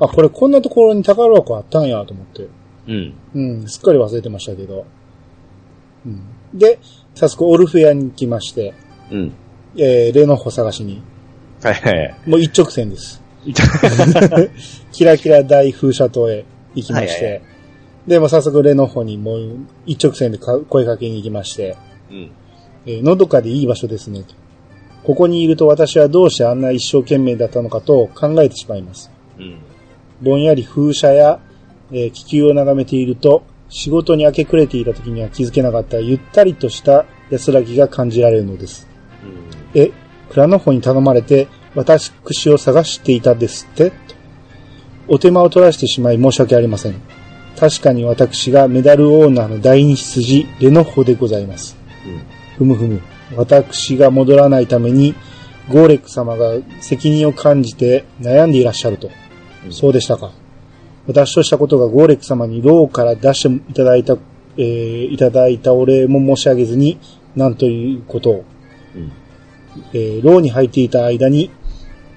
[0.00, 2.48] あ、これこんなところに宝箱あったんやと思って。
[2.86, 3.14] うん。
[3.34, 4.86] うん、すっかり忘れてましたけど。
[6.06, 6.22] うん。
[6.54, 6.78] で、
[7.18, 8.74] 早速オルフェアに来まして、
[9.10, 9.32] うん。
[9.76, 11.02] えー、レノホ探しに。
[11.62, 12.16] はいはい。
[12.26, 13.20] もう一直線です。
[14.92, 16.44] キラキラ大風車島へ
[16.76, 17.42] 行きまして、はいはい
[18.06, 21.76] で、もう早速レノホにもう一直線でか声かけに行きまして、
[22.10, 22.30] うん。
[22.86, 24.34] えーのどかでいい場所ですねと。
[25.02, 29.10] ここにいると私はどうしてあんな一生懸命だったのかと考えてしまいます。
[29.38, 29.58] うん。
[30.22, 31.40] ぼんやり風車や、
[31.90, 38.88] えー気球を眺めていると、仕事に明け暮れていた時には気づけなかったゆったりとした安らぎが感じられるのです。
[39.74, 39.90] え、
[40.30, 42.12] 蔵の方に頼まれて、私
[42.50, 43.92] を探していたですって
[45.06, 46.94] お手間を取らせてしまい申し訳ありません。
[47.58, 51.76] 確かに私がメダルオーナーの第二筋、レノッホでございます。
[52.56, 53.00] ふむふむ。
[53.36, 55.14] 私が戻らないために、
[55.68, 59.08] ゴーレック様が責任を感じて悩んでいらっしゃると。
[59.08, 60.30] うんそうでしたか。
[61.08, 64.16] 私としたことがゴーレック様にローから出していただいた、
[64.56, 66.98] えーいただいたお礼も申し上げずに、
[67.34, 68.44] なんということを。
[68.94, 69.12] うん
[69.94, 71.50] えーローに入っていた間に、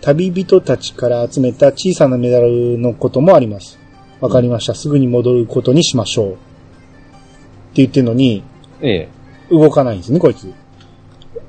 [0.02, 3.80] 旅人たちから集めた小さなメダルのこともあります。
[4.20, 4.76] わかりました。
[4.76, 6.32] すぐに戻ることにしましょう。
[6.32, 6.38] って
[7.76, 8.44] 言ってんのに、
[8.82, 9.10] ええ。
[9.52, 10.52] 動かないんですね、こいつ。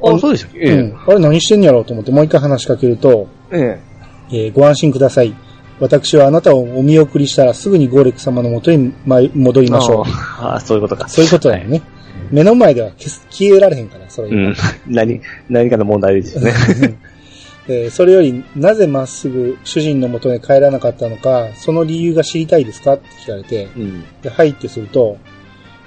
[0.03, 0.59] あ、そうでしたっけ？
[0.61, 0.97] えうん。
[1.07, 3.81] あれ何してんやろうと思ってもう一回話しかけると、え。
[4.31, 5.35] ええーご安心ください。
[5.83, 9.71] 私はあなたをお見送りしたらすぐにゴーレク様の元にま戻りえ。
[9.71, 10.05] ましょう。
[10.07, 11.09] ああ、そういうことか。
[11.09, 11.83] そういうことだよね。
[12.31, 14.29] 目の前では消す消えられへんから、それ。
[14.29, 14.55] うん。
[14.87, 16.53] 何、何かの問題ですよね。
[17.69, 22.95] えーそれより、なぜまっすぐ主人の元へ帰らなかったのか、その理由が知りたいですか？
[22.95, 24.05] って聞かれて、うん。
[24.23, 25.17] で、はいってすると、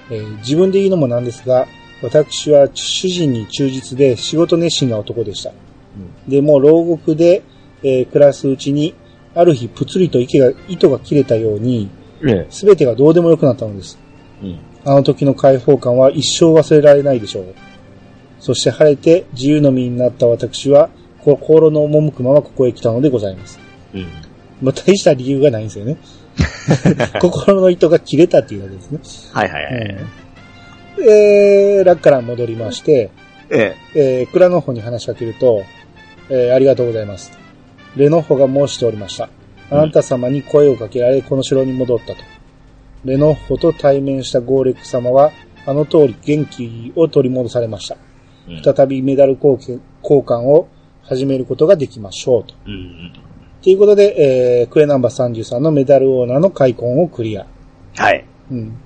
[0.10, 1.68] えー自分で言うのもなんですが、
[2.02, 5.52] 私は主人に忠実で仕事熱心な男でした。
[6.28, 7.44] で、もう牢獄で、
[7.84, 8.94] えー暮らすうちに、
[9.36, 11.90] ある日、ぷつりと糸が糸が切れたように、
[12.26, 12.48] ええ。
[12.50, 14.00] すべてがどうでもよくなったのです。
[14.42, 14.60] うん。
[14.86, 17.56] あの時の解放感は一生忘れられないでしょう。
[18.40, 23.60] そして晴れて自由の身になった私は、心の赴くままここへ来たのでございます。
[23.94, 24.08] うん。
[24.62, 25.98] まあ、大した理由がないんですよね。
[27.20, 29.00] 心の糸が切れたっていうだけですね。
[29.34, 29.98] はいはいはい。
[30.98, 33.10] うん、えー、ラッから戻りまして、
[33.50, 35.64] ええー、蔵の方に話しかけると、
[36.30, 37.45] えー、ありがとうございます。
[37.96, 39.30] レノッホが申しておりました。
[39.72, 42.16] あなた様に声をかけられ、この城に戻ったと。
[43.04, 45.32] レノッホと対面したゴーレック様は、
[45.66, 47.98] あの通り元気を取り戻されました。
[48.48, 48.62] え。
[48.64, 49.58] 再びメダル交
[50.04, 50.68] 換を
[51.04, 52.54] 始めることができましょうと。
[52.66, 53.14] うん。
[53.62, 57.48] ということで、えー、クエナンバー33のメダルオーナーの開墾をクリア。
[57.96, 58.26] はい。
[58.52, 58.78] うん。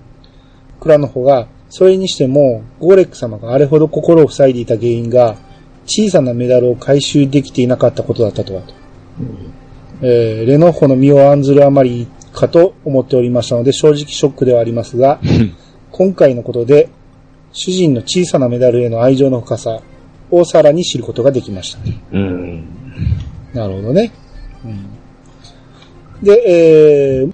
[0.80, 5.36] クラの方が、それにしても、ゴーレック様があれほど心を塞いでいた原因が、
[5.86, 8.79] 小さなメダルを回収できていなかったことだったとはと。
[10.02, 15.20] えー、レノッホの身を案ずるあまりかと思っておりましたので、正直ショックではありますが、
[15.92, 16.90] 今回のことで、
[17.52, 19.82] 主人の小さなメダルへの愛情の深さ
[20.32, 21.80] をさらに知ることができました。
[22.12, 22.64] うん。
[23.54, 24.12] なるほどね。
[24.64, 27.34] うん、で、えー、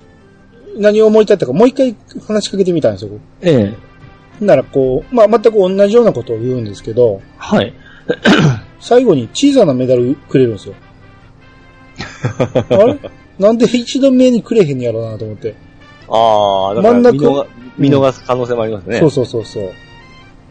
[0.80, 1.96] 何を思い立ったか、もう一回
[2.28, 3.12] 話しかけてみたんですよ。
[3.42, 3.76] え
[4.42, 4.46] え。
[4.46, 7.74] ならこう、まあ、全く同じようなことを言うんですけど、はい。
[8.80, 10.76] 最後に小さなメダルくれるんですよ。
[12.26, 13.00] あれ？
[13.40, 15.56] なんで一度目にくれへんやろうなと思って。
[16.08, 17.12] ああ、だから真ん中？
[17.14, 19.00] 見逃見逃す可能性もありますね。
[19.00, 19.72] そうそうそうそう。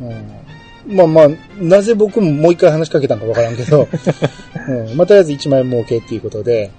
[0.03, 3.89] うん、まあまあ、なぜ僕ももう一回話しかけたんかわからんけど、
[4.69, 6.71] うん、まあ、とりあえず1万円儲けっていうことで、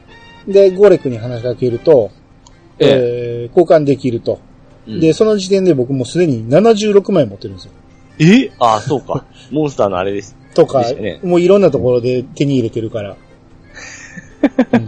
[0.47, 2.11] で、ゴーレクに話しかけると、
[2.77, 4.39] ええー交換できると。
[4.87, 4.99] え。
[4.99, 7.71] で、その時点で僕もうすでに76枚持ってるんですよ。
[8.19, 8.51] え？
[8.59, 9.25] ああ、そうか。
[9.49, 10.35] モンスターのあれです。
[10.53, 13.15] とか、ねもういろんなところで手に入れてるから。
[14.73, 14.87] うん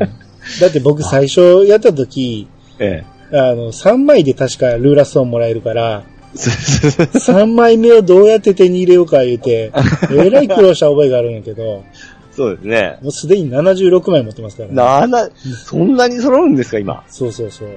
[0.62, 2.48] だって僕最初やった時、
[2.80, 6.38] えあの、3枚で確かルーラストーンもらえるから、え。
[6.38, 9.72] すすす3枚目をどうやって手に入れようか言うて、
[10.12, 11.84] えらい苦労した覚えがあるんやけど、
[12.32, 13.00] そうですね。
[13.02, 14.76] もうすでに76枚持ってますからね。
[14.76, 15.30] なな、
[15.66, 17.04] そんなに揃うんですか、今？
[17.08, 17.70] そうそうそう。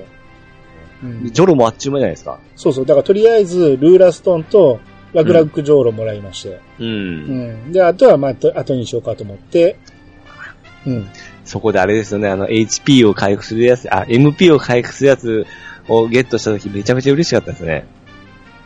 [1.03, 2.39] うん、ジョロもあっちゅう間じゃないですか。
[2.57, 2.87] そうそう。
[2.87, 4.81] だからとりあえず、ルーラストーンと
[5.15, 6.61] ラクラックジョーロもらいまして。
[6.79, 6.85] う。
[6.85, 7.73] うんん。
[7.73, 9.79] で、あとはまあ、と後にしようかと思って、
[10.87, 11.09] うん。
[11.51, 15.47] そこであれですよね、あの、HP を回復するやつ、あ、MP を回復するやつ
[15.89, 17.87] をゲットした時めちゃめちゃ嬉しかったですね。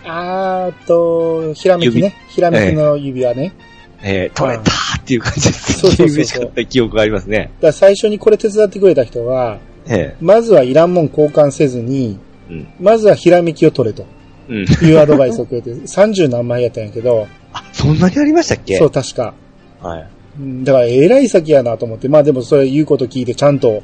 [0.05, 2.15] あーと、ひらめきね。
[2.29, 3.55] ひらめきの指輪ね。
[4.03, 5.79] えー、取れたーっていう感じです。
[5.79, 7.51] そうそう嬉しかった記憶がありますね。
[7.63, 12.19] だ最初にこれ手伝ってくれた人は、えまずはいらんもん交換せずに、
[12.51, 12.53] え。
[12.53, 12.69] うん。
[12.79, 14.05] まずはひらめきを取れと
[14.51, 14.57] うん。
[14.87, 18.77] いうアドバイスをくれて、 30何枚やったんやけど、あ、そんなにありましたっけ？
[18.77, 19.33] そう、確か。
[19.81, 20.07] はい。
[20.39, 23.83] うんだから、えらい先やなと思って、まあでもそれ言うこと聞いてちゃんと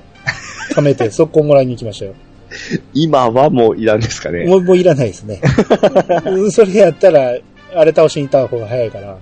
[0.75, 2.15] 貯めて、 速攻もらいに行きましたよ。
[2.93, 4.45] 今はもういらんですかね。
[4.47, 5.41] もう、もういらないですね。
[6.27, 7.37] うんそれやったら、
[7.75, 9.13] あれ倒しに行った方が早いから。
[9.13, 9.17] う。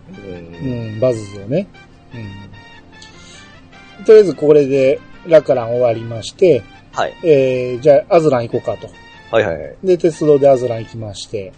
[0.64, 1.66] うんん、バズズをね。
[2.14, 4.04] うん。
[4.04, 6.62] とりあえずこれで、ラカラン終わりまして、
[6.92, 7.14] はい。
[7.22, 8.88] えー、じゃあ、アズラン行こうかと。
[9.30, 9.76] はいはいはい。
[9.84, 11.52] で、鉄道でアズラン行きまして。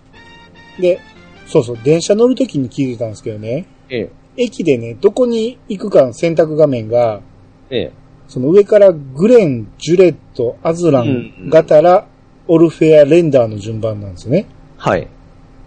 [0.81, 1.01] で、
[1.47, 4.11] そうそう、電車乗るときに気づいたんですけどね、ええ。
[4.41, 7.21] 駅でね、どこに行くかの選択画面が、
[7.71, 7.93] ええ。
[8.27, 12.07] その上からグレン、ジュレット、アズラうんン、ガタラ、
[12.47, 14.47] オルフェア、レンダーの順番なんですよね。
[14.77, 15.09] はい。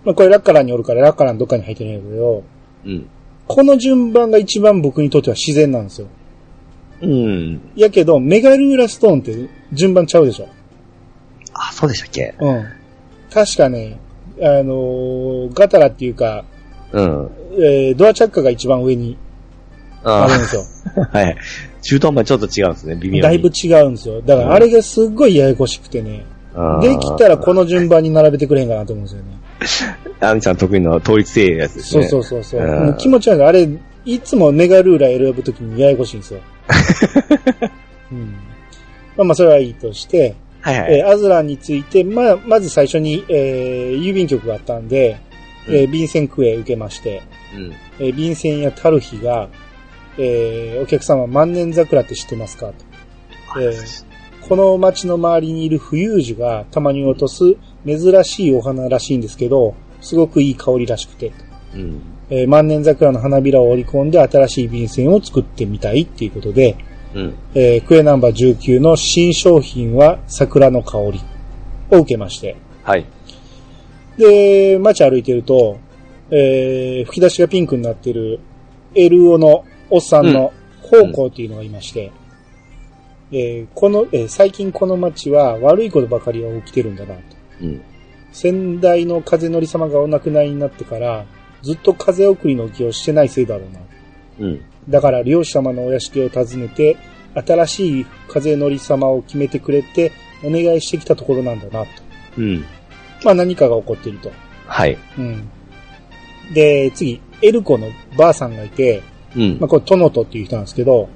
[0.04, 2.44] まあこれラッカランにおるからラッカランどっかに入ってるんやけど、
[2.86, 3.08] うん。
[3.48, 6.08] この順番が一番僕にとっては自然なんですよ。
[7.02, 7.62] うん。
[7.76, 10.48] やけど、メガルーラストーンって順番ちゃうでしょ。
[11.54, 12.34] あ、そうでしたっけ？
[12.40, 12.66] うん。
[13.30, 14.00] 確かね、
[14.42, 16.46] あのーガタラっていうか、
[16.94, 17.30] うん。
[17.56, 19.18] えードアチャッカが一番上に
[20.04, 20.62] ああるんですよ。
[20.96, 21.36] あ、 はい。
[21.82, 23.22] 中途半端にちょっと違うんですね、微妙に。
[23.22, 24.22] だいぶ違うんですよ。
[24.22, 26.26] だからあれがすっごいややこしくてね。
[26.56, 30.06] あーできたらこの順番に並べてくれへんかなと思うんですよね。
[30.28, 32.08] アミちゃん得意の統一性やつですそうね。
[32.08, 32.62] そうそうそう。
[32.62, 33.44] うん気持ち悪い。
[33.44, 33.68] あれ、
[34.06, 36.40] いつもメガルーラ選ぶときにややこしいんですよ。
[38.12, 38.34] うん。
[39.18, 41.00] まあまあそれはいいとして、はいはい。
[41.00, 45.18] えーアズランについて、まあ、まず最初に、えー郵便局があったんで、
[45.68, 47.24] えー便箋区へ受けまして、
[47.56, 47.74] うん。
[48.00, 49.50] えー便箋やタルヒが、
[50.18, 52.74] えーお客様万年桜って知ってますか？
[53.54, 53.62] と。
[53.62, 54.06] えー
[54.48, 61.32] この街の周りにいる浮遊樹がたまに落とす珍しいお花らしいんですけど、すごくいい香りらしくて、
[61.74, 62.02] うん。
[62.30, 66.76] えー万年桜の花びらを織り込んで新しい便箋を作ってみたいっていうことで、
[67.16, 67.36] うん。
[67.56, 71.22] えークエナンバー19の新商品は桜の香り
[71.92, 73.06] を受けまして、はい。
[74.18, 75.80] で、街歩いてると、
[76.30, 78.40] えー吹き出しがピンクになってる
[78.96, 82.12] エルオのおっさんの方向っていうのがいまして、
[83.32, 87.22] えーこの、えー最近この街は悪いことばかりが起きてるんだなと。
[87.62, 87.82] うん。
[88.32, 91.26] 先代の風乗り様がお亡くなりになってから、
[91.62, 93.80] ずっと風送りの儀をしてないせいだろうな。
[94.48, 94.62] うん。
[94.90, 96.98] だから漁師様のお屋敷を訪ねて、
[97.36, 100.12] 新しい風乗り様を決めてくれて、
[100.44, 101.88] お願いしてきたところなんだなと。
[102.38, 102.66] うん。
[103.24, 104.32] まあ何かが起こっていると。
[104.68, 104.98] はい。
[105.18, 105.50] うん。
[106.54, 109.02] で、次、エルコのばあさんがいて、
[109.36, 109.68] うんまあ、。
[109.68, 111.10] これトノトっていう人なんですけど、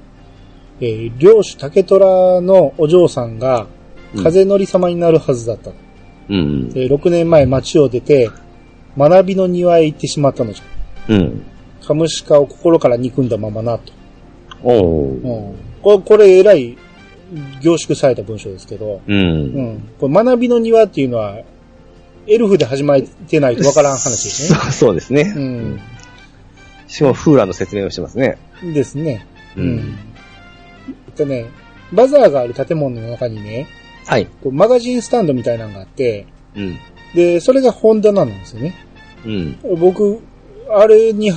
[0.80, 3.66] えー、領主竹虎のお嬢さんが
[4.22, 5.70] 風乗り様になるはずだった。
[6.28, 6.70] うん。
[6.70, 8.30] で6年前町を出て、
[8.96, 11.14] 学びの庭へ行ってしまったのじゃ。
[11.14, 11.42] うん。
[11.86, 13.92] カムシカを心から憎んだままなと。
[14.62, 15.50] おうー。
[15.52, 15.54] ん。
[15.82, 16.76] これ、これ、えらい
[17.62, 19.12] 凝縮された文章ですけど、う。
[19.12, 19.88] うんん。
[19.98, 21.38] これ学びの庭っていうのは、
[22.28, 24.58] エルフで始まってないとわからん話ですね。
[24.60, 25.32] そうそうですね。
[25.34, 25.80] うん。
[26.86, 28.36] しかもフーラーの説明をしてますね。
[28.62, 29.26] ですね。
[29.56, 29.98] ううん。
[31.08, 31.46] えっとね、
[31.92, 33.66] バザーがある建物の中にね、
[34.06, 34.26] はい。
[34.42, 36.78] こうマガジンスタンドみたいなのがあって、うん。
[37.14, 38.74] で、それが本棚なんですよね。
[39.24, 39.58] うん。
[39.78, 40.20] 僕、
[40.70, 41.30] あれに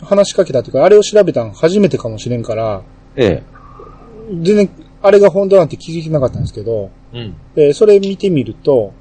[0.00, 2.82] 話しかけたというか、あれを調べたの初めてかもしれんから、
[3.16, 3.42] ええ。
[4.42, 4.70] 全然、
[5.02, 7.34] あれが本棚って気づいてなかったんですけど、うん。
[7.56, 8.92] えーそれ見てみると、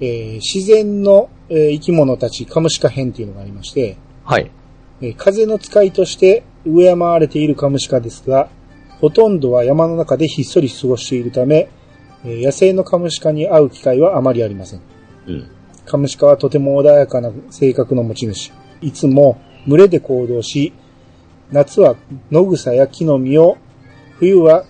[0.00, 4.50] えー自然の、えー生き物たち、カムシカ編っていうのがありまして、はい。
[5.00, 8.48] えー風の使いとして敬われているカムシカですが、
[9.00, 11.68] ほとんどは山の中でひっそり過ごしているため、
[12.24, 14.80] えー野生のカムシカに会う機会はあまりありません。
[15.26, 15.50] うん。
[15.84, 18.52] カムシカはとても穏やかな性格の持ち主。
[18.80, 20.72] いつも群れで行動し、
[21.50, 21.96] 夏は
[22.30, 23.56] 野草や木の実を、
[24.18, 24.64] 冬は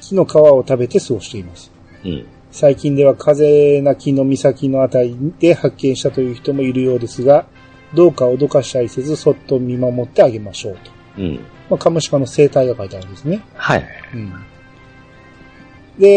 [0.00, 1.70] 木の皮を食べて過ごしています。
[2.04, 2.26] うん。
[2.52, 7.46] 最近では風なきの岬のあたりで発見したという人もいるようですが、
[7.94, 10.90] どうか脅かしたりせず、そっと見守ってあげましょうと。
[11.18, 11.40] うん。
[11.70, 13.42] まあ、カムシカの生態が書いてあるんですね。
[13.54, 13.84] はい。
[14.14, 14.32] うん。
[15.98, 16.08] で、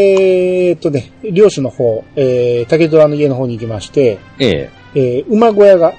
[0.69, 4.69] えっとね、漁師の方、えー、竹虎の家の方に行きまして、ええ。
[4.95, 5.93] えー、馬小屋が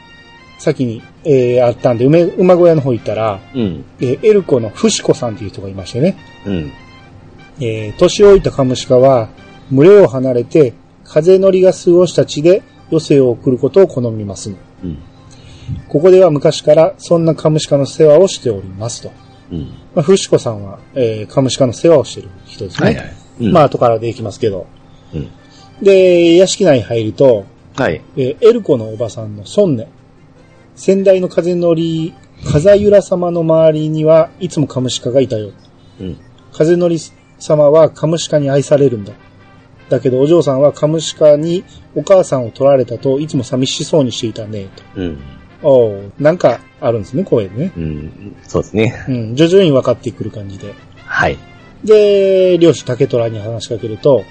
[0.58, 3.84] 先に、えー、あったんで、馬馬小屋の方行ったら、うん。
[4.00, 6.72] えーエルコのフシコさんっていう人がいましてね、うん。
[7.60, 9.30] えー、年老いたカムシカは、
[9.70, 10.74] 群れを離れて、
[11.04, 14.50] 風乗りが過ごした地で余生を送ることを好みます。
[14.82, 14.98] うん。
[15.88, 19.12] ここでは昔からそんなカムシカの世話をしておりますと。
[19.50, 19.60] うん。
[19.94, 22.86] まあ、フシコさんは、えー、カムシカの世話をしている人ですね。
[22.86, 23.14] はいはい。
[23.40, 24.66] うんまあ、後からできますけど。
[25.14, 25.28] うん。
[25.82, 27.44] で、屋敷内に入ると、
[27.76, 28.00] はい。
[28.16, 29.88] えーエルコのおばさんのソンネ。
[30.74, 35.50] 先代の風乗り、風由良様の周りにはいつもカムシカがいたよ。
[36.00, 36.18] うん。
[36.52, 36.98] 風乗り
[37.38, 39.12] 様はカムシカに愛されるんだ。
[39.88, 45.16] だけどお嬢さんはカムシカにお母さんを取られたといつも寂しそうにしていたね、うん。
[45.62, 45.68] と。
[45.68, 47.72] おうなんかあるんですね、声でね。
[47.76, 48.36] うん。
[48.42, 49.04] そうですね。
[49.08, 50.74] うん、徐々に分かってくる感じで。
[51.04, 51.38] はい。
[51.84, 54.24] で、漁師竹虎に話しかけると、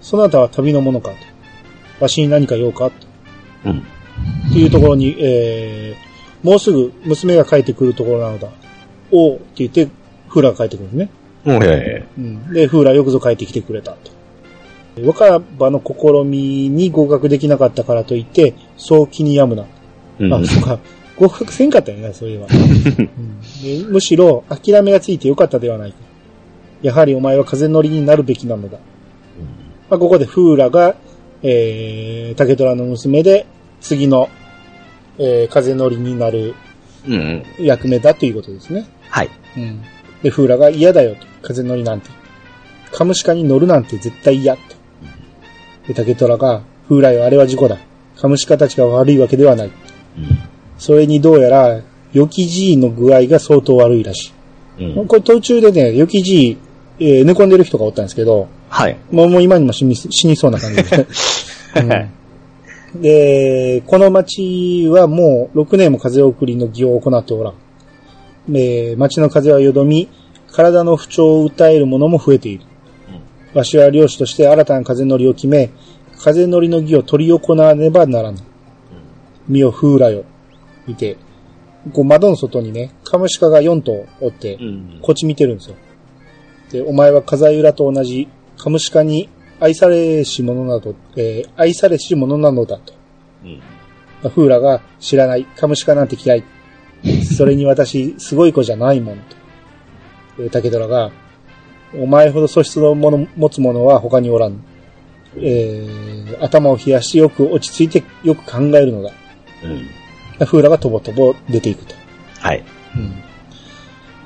[0.00, 1.16] そなたは旅の者かと。
[2.00, 2.92] わしに何か用かと。
[3.66, 3.78] うん。
[4.50, 8.48] っていうところに、えー、もうすぐ娘が帰ってくるところなのだ。
[9.10, 9.88] おうって言って、
[10.28, 11.10] フーラが帰ってくるんですね。
[12.18, 12.52] うん。
[12.52, 14.21] で、フーラよくぞ帰ってきてくれたと。
[15.00, 19.68] 若葉の試みに合格できなかったからといって、そう気に病むな。
[20.20, 20.24] え。
[20.24, 20.34] うん。
[20.34, 20.78] あ、そうか。
[21.16, 25.96] 合格せんかったよね、そういえば、 うんでむしろ、諦めがついてよかったではないか。
[26.82, 28.78] やはりお前は風乗りになるべきなのだ。
[29.88, 30.96] まあ、ここでフーラが、
[31.42, 33.46] えー、竹虎の娘で、
[33.80, 34.28] 次の、
[35.18, 36.54] えー、風乗りになる
[37.06, 37.64] うんうん。
[37.64, 38.86] 役目だということですね。
[39.10, 39.30] はい。
[39.56, 39.82] うん。
[40.22, 41.26] で、フーラが嫌だよと。
[41.42, 42.10] 風乗りなんて。
[42.92, 44.60] カムシカに乗るなんて絶対嫌と。
[45.86, 47.78] で、竹虎が、フーラよ、あれは事故だ。
[48.16, 49.66] カムシカたちが悪いわけではない。
[49.66, 49.72] うん。
[50.78, 51.80] それにどうやら、
[52.12, 54.32] ヨキジーの具合が相当悪いらし
[54.78, 54.84] い。
[54.84, 55.06] うん。
[55.06, 58.96] これ途中でね、ヨキジー、えー寝込んでる人がおったんですけど、はい。
[59.10, 61.06] もうもう今にも死に死にそうな感じで。
[61.76, 62.08] うん
[63.00, 67.54] で、この町はもう6年も風送りの儀を行っておらん。
[68.54, 70.08] えー町の風はよどみ、
[70.52, 72.64] 体の不調を訴える者も増えている。
[73.54, 75.70] わしは漁師として新たな風乗りを決め、
[76.18, 78.38] 風乗りの儀を取り行わねばならぬ。
[79.48, 80.24] 身を風らよ。
[80.86, 81.16] 見て、
[81.92, 84.98] こう窓の外にね、カムシカが4頭おって、うん。
[85.02, 85.76] こっち見てるんですよ。
[86.70, 89.28] で、お前は風浦と同じ、カムシカに
[89.60, 92.94] 愛されし者など、えー愛されし者なのだと。
[93.44, 93.48] う
[94.26, 94.30] ん。
[94.30, 96.44] フーラが知らない、カムシカなんて嫌い。
[97.36, 99.36] それに私、すごい子じゃないもんと。
[100.38, 101.10] えー竹虎が、
[101.94, 104.62] お前ほど素質のもの持つ者は他におらん。
[105.36, 109.12] えー頭を冷やしてよく落ち着いてよく考えるのだ。
[110.40, 110.46] うん。
[110.46, 111.94] フーラがとぼとぼ出ていくと。
[112.40, 112.64] はい。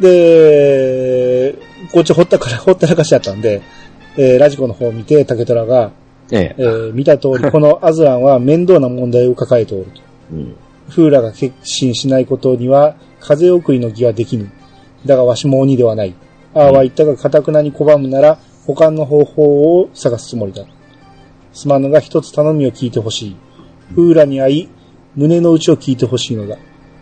[0.00, 1.54] で、
[1.92, 3.62] こっちほったから、ほったらかしちゃったんで、
[4.16, 5.90] えーラジコの方を見て、竹虎が、
[6.30, 6.54] ええ。
[6.58, 10.00] えー見た通り、このアズランは面倒な問題を抱えておると。
[10.32, 10.56] うん。
[10.88, 14.50] フーラが決心しないことには、風送りの儀はできぬ。
[15.04, 16.14] だがわしも鬼ではない。
[16.56, 20.64] ああは言ったが、かたくなに拒むなら、他の方法を探すつもりだ。
[21.52, 23.36] すまぬが一つ頼みを聞いてほしい。
[23.94, 24.68] フーラに会い、
[25.14, 26.56] 胸の内を聞いてほしいのだ。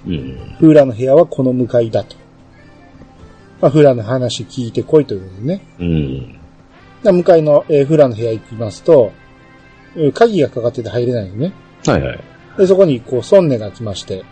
[0.06, 0.56] うん。
[0.58, 2.16] フーラの部屋はこの向かいだと。
[3.60, 5.66] まあ、フーラの話聞いてこいということでね。
[5.78, 6.40] うん。
[7.04, 9.12] で向かいの、えーフーラの部屋行きますと、
[9.96, 11.52] えー鍵がかかってて入れないのね。
[11.86, 12.20] はいはい。
[12.58, 14.24] で、そこに、こう、ソンネが来まして、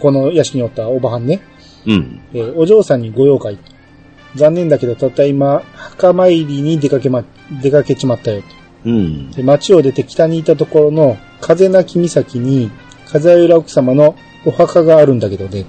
[0.00, 1.42] この屋敷におったおばはんね、
[1.86, 2.20] うん。
[2.32, 3.81] えーお嬢さんにご用かいと。
[4.36, 7.24] 残念だけど、たった今、墓参りに出かけま、
[7.62, 8.48] 出かけちまったよと。
[8.86, 9.30] うん。
[9.30, 12.70] で、町を出て北にいたところの、風なき岬に、
[13.06, 14.14] 風浦奥様の
[14.44, 15.66] お墓があるんだけどね、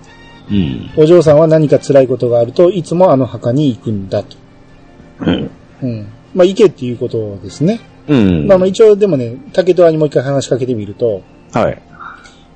[0.49, 0.91] うん。
[0.97, 4.37] お嬢さんは何か辛いことがあるといつもあの墓に行くんだと。
[5.21, 5.51] うん。
[5.81, 6.07] うん。
[6.33, 7.79] まあ、行けっていうことですね。
[8.07, 8.47] うん。
[8.47, 11.21] まあまあ一応でもね、竹虎にもう一回話しかけてみると、
[11.53, 11.81] はい。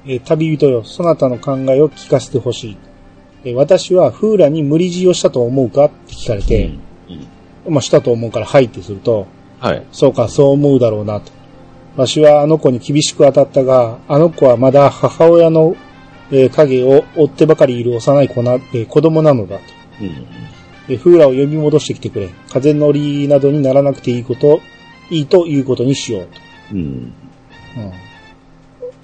[0.06, 2.78] えー旅人よ、そなたの考えを聞かせてほしい。
[3.47, 5.86] えー私はフーラに無理強いをしたと思うか？
[5.86, 6.71] って聞かれて、
[7.65, 7.73] うん。
[7.73, 9.27] まあしたと思うからはいってすると、
[9.60, 9.86] はい。
[9.91, 11.31] そうか、そう思うだろうなと。
[11.95, 15.75] わしはあの子に厳しく当たったが、あの子はまだ母親の、
[16.31, 19.63] えー影を追ってばかりいる幼い子な、えー子供なのだと。
[20.01, 20.07] うん。
[20.89, 22.29] えーフーラを呼び戻してきてくれ。
[22.49, 24.60] 風乗りなどにならなくていいこと、
[25.10, 26.39] いいということにしようと。
[26.73, 26.79] うん。
[26.79, 27.89] うん。
[27.89, 27.93] っ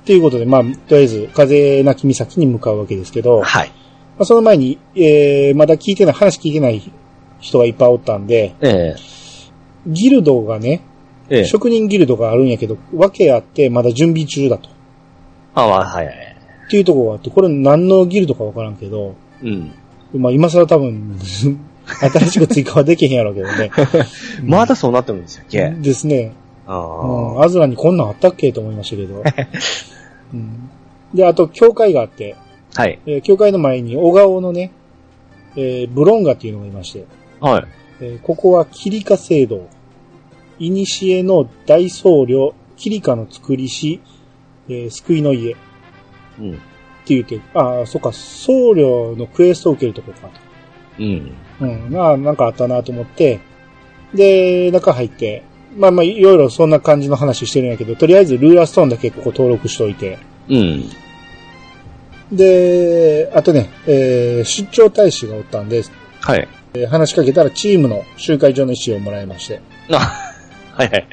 [0.06, 3.71] ていうことで、まあ、とりあえず、風なき岬に向かうわけですけど、まはい。
[4.17, 6.82] あ、その前に、えー、まだ聞いてない、話聞いてない
[7.39, 8.95] 人がいっぱいおったんで、ええ。
[9.88, 10.82] ギルドがね、
[11.30, 11.45] ええ。
[11.45, 14.69] 職人ギルドがあるんやけど、わけあってまだ準備中だと。
[15.56, 16.15] あ、まあ、はいはい。
[16.67, 19.71] っていうところがあって、これ何のギルドかわからんけど、うん。
[20.13, 21.19] まあ今更多分、
[21.86, 23.71] 新しく追加はできへんやろうけどね。
[24.43, 26.32] まだそうなってるんですよっけですね。
[26.65, 27.43] あうん、あ。
[27.43, 28.52] アズラにこんなんあったっけ？
[28.54, 29.21] と思いましたけど。
[30.34, 30.69] うん、
[31.13, 32.36] で、あと、教会があって、
[32.75, 32.99] はい。
[33.05, 34.71] えー教会の前に小顔のね、
[35.55, 37.05] えーブロンガっていうのがいまして、
[37.39, 37.65] はい。
[38.01, 39.67] えーここはキリカ聖堂。
[40.59, 44.01] いにしえの大僧侶、キリカの作りし、
[44.69, 45.73] えー救いの家って
[46.39, 46.59] うん。
[47.05, 50.29] 言って、ああ、そっか、僧侶のクエストを受けるとこか
[50.97, 51.31] うん。
[51.59, 51.65] と。
[51.65, 53.39] うん、まあ、なんかあったなと思って、
[54.13, 55.43] で、中入って、
[55.75, 60.17] まあまあ、いろいろそんな感じの話してるんやけど、とりあえずルーラーストーンだけここ登録しといて、
[60.49, 60.86] うん。
[62.36, 65.84] で、あとね、えー出張大使がおったんで、
[66.22, 66.48] はい。
[66.74, 69.62] えー話しかけたらチームの集会所の意思をもらいまして。
[69.91, 70.00] あ、
[70.74, 71.08] はいはい。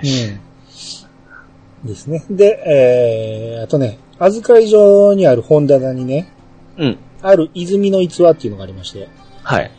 [1.85, 1.89] うん。
[1.89, 2.25] ですね。
[2.31, 6.33] で、えー、あとね、預かり所にある本棚にね、
[6.79, 6.99] うん。
[7.23, 9.09] ある泉の逸話っていうのがありまして、
[9.43, 9.71] はい。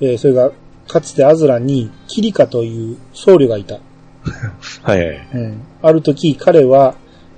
[0.00, 0.50] えーそれが、
[0.86, 3.78] かつてアズラにキリカという僧侶がいた。
[4.82, 5.28] はいはい。
[5.34, 5.62] うん。
[5.82, 6.94] ある時、彼は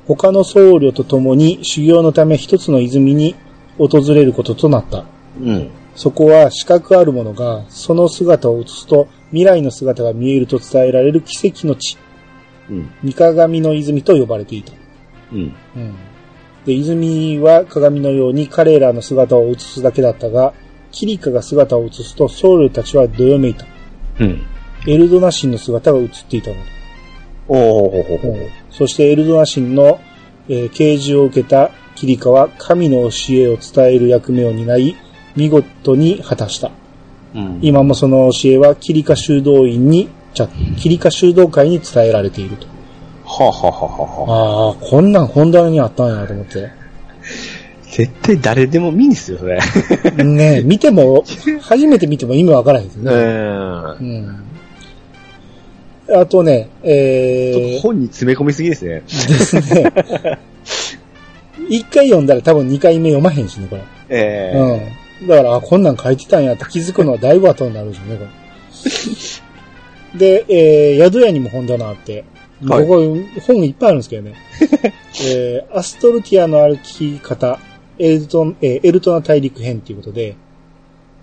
[0.07, 3.35] 他の僧侶と共に修行のため一つの泉に
[3.79, 5.05] 訪れることとなった。
[5.41, 5.71] うん。
[5.95, 11.99] そこは視覚ある者がその姿を映すと未来の姿が見えると伝えられる奇跡の地、
[12.71, 12.91] うん。
[13.03, 14.73] 三鏡の泉と呼ばれていた。
[15.33, 15.55] うん。
[15.77, 15.95] うん。
[16.65, 20.53] で、泉は鏡のように彼らの姿を映すだけだったが、
[20.93, 23.67] キリカが姿を映すと僧侶たちはどよめいた。
[24.21, 24.43] うん。
[24.87, 26.63] エルドナ神の姿が映っていたのだ。
[27.49, 28.39] おおほほほほ。
[28.77, 30.01] そしてエルドア神の、
[30.49, 34.97] えー啓示を受けたキリカは神の教えを伝える役目を担い、
[35.35, 36.71] 見事に果たした。
[37.35, 37.59] うん。
[37.63, 40.49] 今もその教えはキリカ修道院に、じゃ、
[40.79, 42.67] キリカ修道会に伝えられていると。
[43.25, 43.77] はあ、はあは
[44.29, 46.71] あはあ、ああ、こんなん本棚にあったんやと思って。
[47.91, 49.59] 絶対誰でも見んですよ、それ。
[50.23, 51.25] ねえ見ても、
[51.63, 53.11] 初めて見ても意味わからへんですうね。
[53.11, 54.05] ん う。
[54.05, 54.46] ん。
[56.09, 59.01] あとね、えちょっーと、本に詰め込みすぎですね。
[59.01, 59.93] ですね。
[61.69, 63.83] 一回読んだら多分二回目読まへんしね、これ。
[64.09, 64.59] ええ
[65.21, 65.29] うん。
[65.29, 68.47] だから、あ、こんなん書いてたんやって気づくのはだいぶ後になるんですよね、これ。
[70.19, 72.25] で、えー、宿屋にも本棚あって、
[72.65, 74.35] はいここ本いっぱいあるんですけどね。
[75.29, 77.59] えー、アストルティアの歩き方、
[77.99, 80.37] エルトン、えーエルトナ大陸編ということで、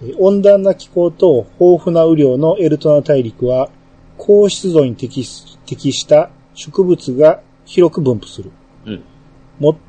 [0.04, 3.70] えー温暖な気候と豊富な雨量のエルトナ大陸は、
[4.18, 8.52] 高湿度に適し適した植物が広く分布する。
[8.86, 9.04] うん。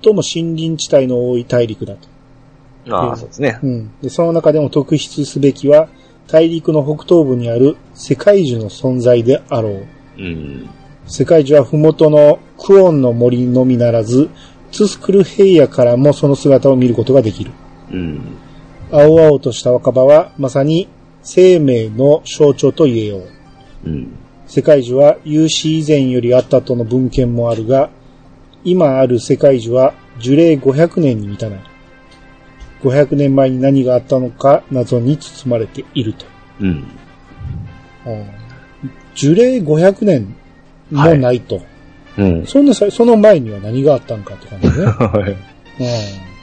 [0.02, 2.08] 最も森林地帯の多い大陸だと。
[2.90, 3.58] ああ、そうですね。
[3.62, 3.90] うん。
[4.00, 5.88] で、その中でも特筆すべきは、
[6.28, 9.86] 大陸の北東部にある世界樹の存在であろう。
[10.18, 10.68] うん。
[11.06, 14.30] 世界樹は麓のクオンの森のみならず、
[14.70, 17.52] ツスクル平野からもその姿を見ることができる。
[17.90, 18.20] うん。
[18.90, 20.88] 青々とした若葉はまさに
[21.22, 23.33] 生命の象徴と言えよう。
[23.84, 24.18] うん。
[24.46, 27.90] 世界樹は有史以前よりあったとの文献もあるが、
[28.64, 31.60] 今ある世界樹は樹齢500年に満たない。
[32.82, 36.26] 500年前に何があったのか謎に包まれていると。
[36.60, 36.84] うん。
[39.14, 40.36] 樹齢500年
[40.90, 41.62] もないと。
[42.18, 42.46] うん。
[42.46, 44.84] そんなさ、その前には何があったんかって感じね。
[44.84, 45.30] はい。
[45.30, 46.33] うん。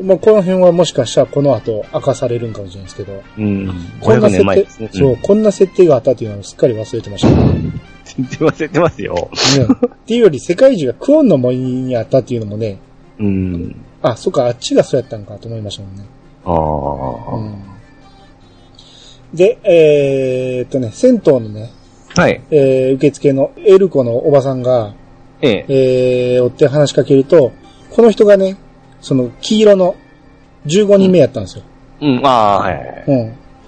[0.00, 3.22] まあ、この辺はもしかしたらこの後明かされるんかもしれないですけど。
[3.38, 3.70] うん。
[4.00, 4.90] 500こんな設定ね。
[4.92, 7.36] そう、こんな設定があったっていうのをすっかり忘れてましたね。
[7.36, 7.72] ね
[8.04, 9.30] 全然忘れてますよ。
[9.32, 12.78] っていうより世界中がクオンの森にあったっていうのもね、
[13.18, 13.76] うん。
[14.02, 16.04] あ、そっか、あっちがそうやったんかと思いましたもんね。
[16.44, 17.36] ああ。
[17.36, 17.62] うん。
[19.34, 21.70] で、えーっとね、銭湯のね、
[22.14, 22.42] はい。
[22.50, 24.94] えー受付のエルコのおばさんが、
[25.40, 26.36] ええ。
[26.36, 27.52] えー、追って話しかけると、
[27.90, 28.56] この人がね、
[29.02, 29.96] その黄色の
[30.66, 31.64] 15人目やったんですよ。
[32.00, 33.04] うん、ああ、はいはい。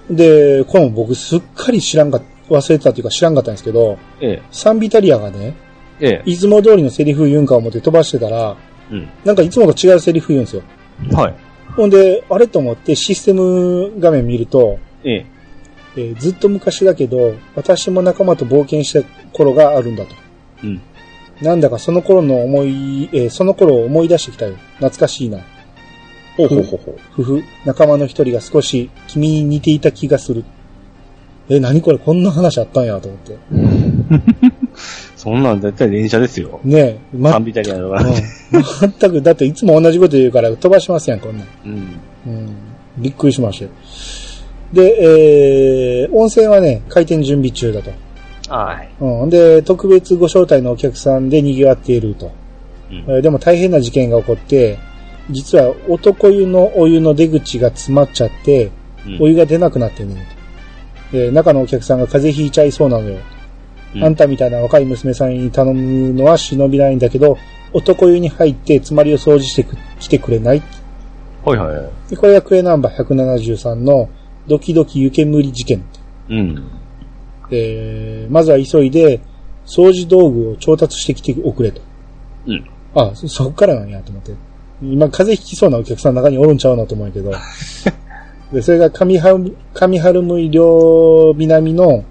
[0.09, 0.15] うん。
[0.15, 4.41] で、この僕すっかり知らんか忘れてたというか知らんかったんですけど、ええ。
[4.51, 5.55] サンビタリアがね、
[5.99, 6.29] ええ。
[6.29, 8.57] いつも通りのセリフ言うんか思って飛ばしてたら、
[8.91, 9.09] うん。
[9.23, 10.63] なんかいつもと違うセリフ言うんですよ。
[11.11, 11.35] はい。
[11.75, 15.25] ほんで、あれと思ってシステム画面見ると、ええ。
[15.97, 20.15] えーずっと昔だけど、私も仲間と冒険した頃があるんだと。
[20.63, 20.81] うん。
[21.41, 24.55] なんだかその頃の思い、えーその頃を思い出してきたよ。
[24.77, 25.39] 懐かしいな。
[26.37, 26.99] ほうほうほうほう。
[27.11, 30.43] ふふ、仲間の一人が少し君に似ていた気がする。
[31.49, 31.97] え、何これ？
[31.97, 33.37] こんな話あったんやと思って。
[35.15, 36.59] そんなんだったら電車ですよ。
[36.63, 38.01] ねえ、ま、サンビタリアのが。
[38.01, 38.13] うん
[38.99, 41.47] 全く、だっていつも同じこと言うから飛ばしますやん、こんなん。
[41.65, 41.71] うん。
[42.27, 42.49] うん。
[42.97, 43.71] びっくりしましたよ。
[44.73, 47.91] で、えー、温泉はね、開店準備中だと。
[48.49, 48.89] はい。
[48.99, 49.29] うん。
[49.29, 52.31] で、特別ご招待のお客さんで賑わっていると。
[52.91, 54.77] うんえーでも大変な事件が起こって、
[55.31, 58.71] 実は男湯のお湯の出口が詰まっちゃって、
[59.05, 60.23] うんお湯が出なくなってんねんと。
[61.13, 63.17] えー中のお客さんが風邪ひいちゃいそうなのよ。
[63.95, 67.37] うんあんたみたいな若い娘さんに頼むのは忍びないんだけど、
[67.73, 70.61] 男湯に入って詰まりを掃除してく来てくれない
[71.43, 72.09] はいはい。
[72.09, 74.09] でこれがクレナンバー173の
[74.47, 75.83] ドキドキ湯煙事件。
[76.29, 76.71] うん。
[77.51, 79.19] えーまずは急いで
[79.65, 81.81] 掃除道具を調達してきておくれと。
[82.47, 82.69] うん。
[82.93, 84.33] あ、そ、そっからなんやと思って。
[84.81, 87.31] 今風邪ひきそうなお客さんの中におるんちゃうのと思うけど。
[88.53, 92.03] で、それが上春、上春向両南の、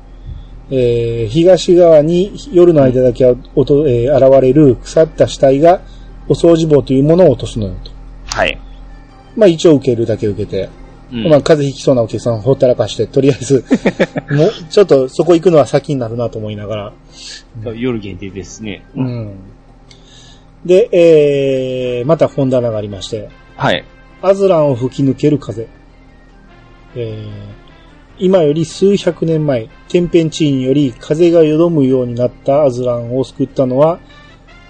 [0.71, 5.81] えー東側に夜の間だけおと、えー現れる腐った死体が
[6.29, 7.91] お掃除棒というものを落とすのよと。
[8.27, 8.59] はい。
[9.37, 10.69] まあ一応受けるだけ受けて、
[11.15, 13.65] うんまあ風邪ひきそうなお客さんをほったらかして、とりあえず、
[14.31, 16.93] もうちょっとそこ行くのは先になるなと思いながら。
[17.75, 18.85] 夜限定ですね。
[18.97, 19.35] うん。
[20.65, 23.85] で、えー、また本棚がありまして、はい。
[24.23, 25.69] アズランを吹き抜ける風。
[26.97, 27.65] えー
[28.17, 33.99] 今より数百年前、天変地異により風がよどむようになったアズランを救ったのは、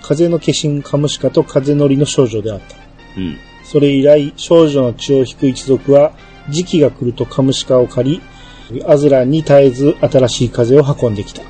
[0.03, 2.77] 風の化身カムシカと風のりの少女であった。
[3.19, 3.37] うん。
[3.63, 6.13] それ以来、少女の血を引く一族は、
[6.51, 8.23] 時期が来るとカムシカを借
[8.71, 11.43] り、アズランに絶えず新しい風を運んできた。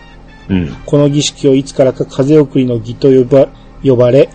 [0.49, 0.74] うん。
[0.86, 3.49] この儀式をいつからか風送りの儀と呼ば
[3.82, 4.28] 呼ばれ、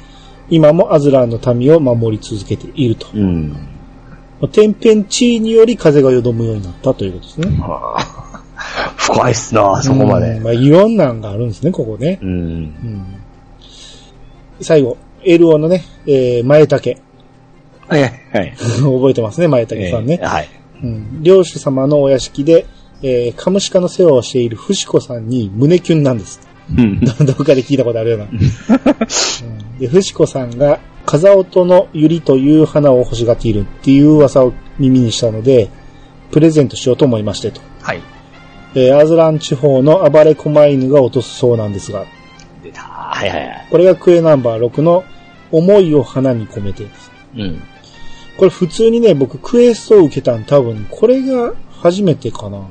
[0.49, 3.07] 今もアズラーの民を守り続けていると。
[3.13, 3.55] うん。
[4.51, 7.57] 天変地異により風がよどむようになったということですね。
[7.59, 8.19] はあ。
[8.95, 10.43] 深いっすな、そこまでうん。
[10.43, 12.19] まあ、いろんなんがあるんですね、ここね。
[12.21, 12.29] うん。
[12.29, 13.05] うん。
[14.61, 17.01] 最後、エルオのね、えー、前竹。
[17.89, 18.53] はいはいはい。
[18.57, 20.25] 覚えてますね、前竹さんねえ。
[20.25, 20.49] ーはい。
[20.83, 21.23] うん。
[21.23, 22.65] 領主様のお屋敷で、
[23.01, 26.39] えー、カムシカの世話をしているフシコさんに胸キュンなんです。
[26.77, 26.99] うん。
[27.25, 28.25] どっかで聞いたことあるような。
[28.25, 35.69] うん、で、フシコさんが、風音のユリという花を欲しがっているっていう噂を耳にしたので、
[36.29, 37.61] プレゼントしようと思いましてと。
[37.81, 38.01] はい。
[38.75, 42.05] えーアズラン地方の暴れ狛犬が落とすそうなんですが、
[42.63, 42.81] 出た。
[42.81, 43.67] はいはいはい。
[43.71, 45.03] これがクエナンバー6の
[45.51, 47.11] 思いを花に込めてです。
[47.35, 47.61] うん。
[48.39, 52.65] これ普通にね、僕クエストを受けたん多分、これが初めてかな。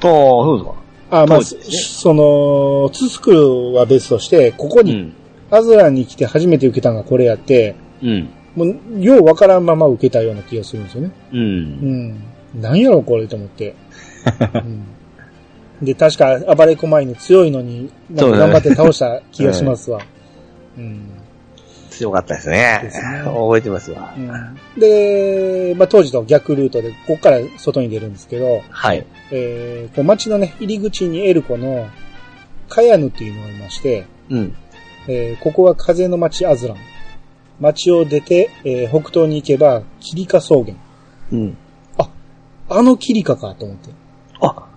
[0.00, 1.22] と、そうですか。
[1.22, 5.12] あ、まあ、ねその、ツスクルは別として、ここに、うん。
[5.50, 8.30] アズランに来て初めて受けたのがこれやって、うん。
[8.56, 11.10] もう、ようわからんまま受けたような気がするんですよね。
[11.32, 11.36] う。
[11.36, 12.24] うんん。
[12.54, 13.74] なんやろ、これと思って。
[15.82, 20.00] うん、で、確か、暴れ狛犬強いのに、なんか頑張って倒した気がしますわ。
[20.78, 21.09] うん。
[22.00, 22.80] 強かったですね。
[22.82, 24.14] ですね覚えてますわ。
[24.16, 29.06] うんで、まあ、当時と逆ルートで、ここから外に出るんですけど、はい。
[29.30, 31.88] えー、こう街のね、入り口にエルコの、
[32.68, 34.56] カヤヌっていうのがいまして、うん。
[35.08, 36.76] えーここは風の町アズラン。
[37.58, 40.74] 町を出て、えー北東に行けば、キリカ草原。
[41.32, 41.56] うん。
[42.72, 43.90] あのキリカかと思って。
[44.40, 44.68] あ、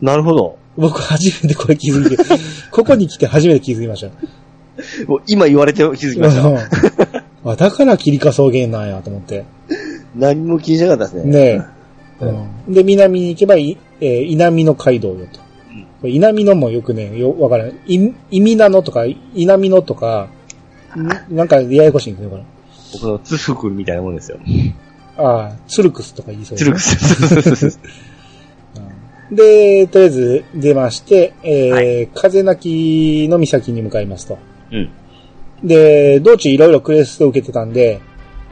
[0.00, 0.56] なるほど。
[0.76, 2.24] 僕初めてこれ気づいて、
[2.70, 4.12] ここに来て初めて気づきました。
[5.06, 6.48] もう今言われて気づきました。
[6.48, 6.58] うん
[7.42, 9.44] あだからキリカ草原なんやと思って。
[10.14, 11.32] 何も気にしなかったですね。
[11.32, 11.66] ね
[12.20, 12.24] え。
[12.24, 15.40] うんで、南に行けばい、えー稲美の街道よと。
[15.70, 17.74] うんこれ稲美のもよくね、よ、わからない。
[17.86, 19.04] い、意味なのとか、
[19.34, 20.28] 稲美のとか、
[20.96, 22.44] んなんかややこしいんですね、これ。
[22.92, 24.38] 僕のツフクみたいなもんですよ。
[25.16, 27.78] ああ、ツルクスとか言いそうツルクス。
[28.76, 34.38] うんで、とりあえず出まして、えーは風なきの岬に向かいますと。
[34.72, 34.90] うん。
[35.62, 38.00] で、道中いろいろクエストを受けてたんで、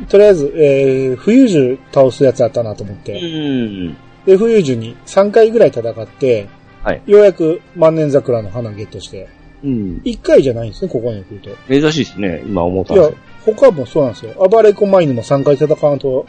[0.09, 3.97] とりあえず、えー、冬樹倒すやつあったなと思っうて、ん。
[4.27, 6.49] で、冬樹に3回ぐらい戦って、
[6.83, 9.29] はいようやく万年桜の花ゲットして、
[9.65, 10.01] うん。
[10.05, 11.51] 1回じゃないんですね、ここに来ると。
[11.69, 13.11] 珍しいですね、今思ったいや
[13.45, 14.49] 他もそうなんですよ。
[14.49, 16.27] 暴れ狛犬も3回戦わんと、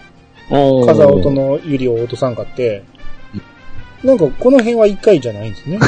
[0.49, 2.83] 風音のユリを落とさんかって、
[4.03, 5.79] なんかこの辺は1回じゃないんですね。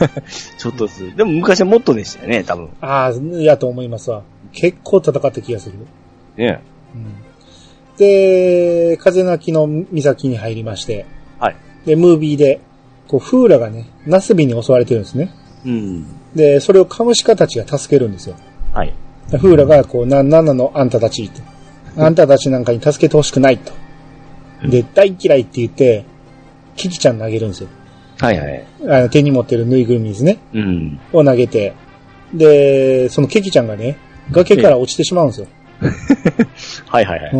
[0.58, 1.16] ちょっとずつ。
[1.16, 2.68] でも昔はもっとでしたよね、多分。
[2.80, 4.22] ああ、やと思いますわ。
[4.52, 5.74] 結構戦った気がする。
[6.36, 6.62] ね。
[6.94, 7.28] うん
[7.98, 11.04] で、風なきの岬に入りまして、
[11.38, 11.56] はい。
[11.84, 12.60] で、ムービーで、
[13.08, 15.34] こう、フーラがね、ナスビに襲われてるんですね。
[15.66, 16.06] うん。
[16.34, 18.36] で、それをカムシカたちが助けるんですよ。
[18.72, 18.94] はい。
[19.30, 21.30] でフーラが、こう、な、なんなのあんたたち。
[21.96, 23.72] あんたたちなんかに助けてほしくないと。
[24.68, 26.04] で、大嫌いって言って、
[26.78, 27.68] キキちゃん投げるんですよ。
[28.20, 28.64] はいはい。
[28.88, 30.38] あの、手に持ってるぬいぐるみですね。
[30.54, 31.00] うん。
[31.12, 31.74] を投げて、
[32.32, 33.96] で、そのケキちゃんがね、
[34.30, 35.46] 崖から落ちてしまうんですよ。
[36.86, 37.30] はいはいはい。
[37.32, 37.38] う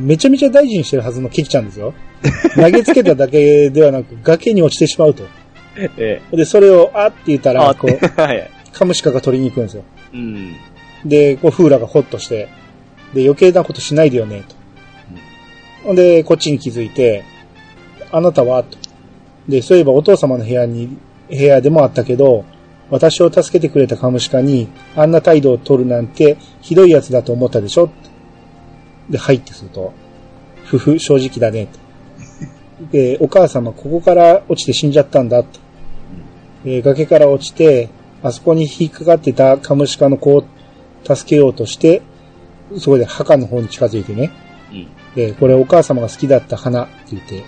[0.00, 0.06] ん。
[0.06, 1.92] めちゃめちゃ大事にしてるはずのケキちゃんですよ。
[2.54, 5.24] 投げつけただけではなく、崖に落ちてしまうと。
[5.96, 7.54] えで、それを、あって言ったえ。
[7.54, 7.90] ら、こう、
[8.20, 8.50] はい。
[8.72, 9.82] カムシカが取りに行くんですよ。
[10.12, 10.54] うん。
[11.04, 12.48] で、こう、フーラがホッとして、
[13.14, 14.56] で、余計なことしないでよね、と。
[15.84, 17.24] ほんで、こっちに気づいて、
[18.10, 18.78] あなたはと。
[19.48, 20.96] で、そういえばお父様の部屋に、
[21.28, 22.44] 部屋でもあったけど、
[22.90, 27.90] 私を助けてくれたカムシカに、あんな態度を取るなんて、ひどいやつだと思ったでしょ
[29.10, 29.92] で、入ってすると、
[30.64, 31.78] ふふ、正直だね、と。
[32.92, 35.60] で、お母様、ここから落ちて死んじゃったんだ、と。
[36.64, 37.88] えー崖から落ちて、
[38.22, 40.44] あそこに引っかかってたカムシカの子を
[41.04, 42.02] 助けようとして、
[42.78, 44.30] そこで墓の方に近づいてね。
[44.72, 44.86] うん。
[45.14, 47.44] で、これお母様が好きだった花って言って、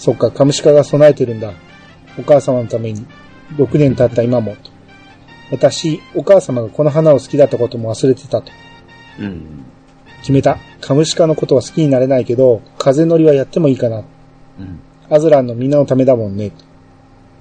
[0.00, 1.52] そっか、カムシカが備えてるんだ。
[2.18, 3.06] お母様のために、
[3.56, 4.70] 6年経った今も、と。
[5.52, 8.50] 私、お母様がこの花を好きだったことも忘れてたと。
[9.18, 9.42] うん。
[10.20, 10.56] 決めた。
[10.80, 13.98] カムシカのことは好きになれないけど、風乗りはやってもいいかな。
[13.98, 14.00] う
[14.62, 14.80] ん。
[15.10, 16.48] アズランのみんなのためだもんね。
[16.48, 16.64] と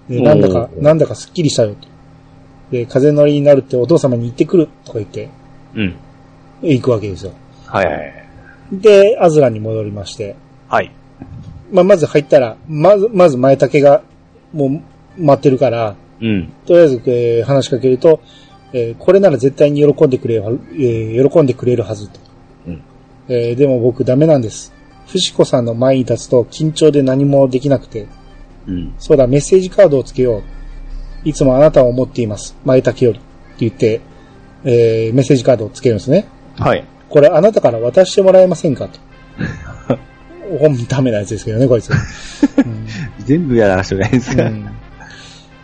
[0.09, 1.75] で、なんだか、なんだかすっきりしたよ。
[1.75, 1.87] と。
[2.71, 4.67] で、風乗りになるってお父様に言ってくる。
[4.83, 5.29] とか言って、
[5.75, 5.95] うん。
[6.61, 7.31] 行くわけですよ。
[7.67, 8.13] はいはい。
[8.73, 10.35] で、アズランに戻りまして、
[10.67, 10.91] はい。
[11.71, 14.01] まあ、まず入ったら、まず、まず前竹が、
[14.53, 14.81] も
[15.17, 16.51] う、待ってるから、うん。
[16.65, 18.21] とりあえず、えー話しかけると、
[18.73, 22.19] えーこれなら絶対に喜んでくれるは、えー喜んでくれるはずと。
[22.67, 22.81] うん。
[23.29, 24.73] えーでも僕ダメなんです。
[25.07, 28.07] フシコさんの前に立つと緊張で何もできなくて、
[28.67, 28.93] うん。
[28.99, 30.43] そうだ、メッセージカードをつけよう。
[31.29, 32.55] いつもあなたを思っています。
[32.65, 33.19] 前竹より。
[33.19, 33.27] って
[33.59, 34.01] 言って、
[34.65, 36.27] えーメッセージカードをつけるんですね。
[36.57, 36.85] はい。
[37.09, 38.99] これあなたから渡してもらえませんかと。
[40.57, 41.91] ほんダメなやつですけどね、こいつ。
[41.91, 42.87] うん
[43.19, 44.43] 全部やらなくてないですか。
[44.43, 44.69] うん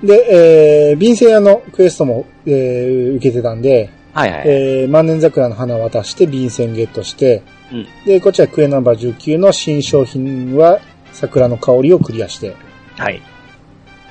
[0.04, 4.44] で、えー、便箋屋のクエストも、えー、受けてたんで、はいはい。
[4.46, 10.80] えー、万年桜の花を渡して便箋ゲットして、うんで、こっちはクエナンバー19の新商品は
[11.12, 12.56] 桜の香りをクリアして、
[12.98, 13.22] はい。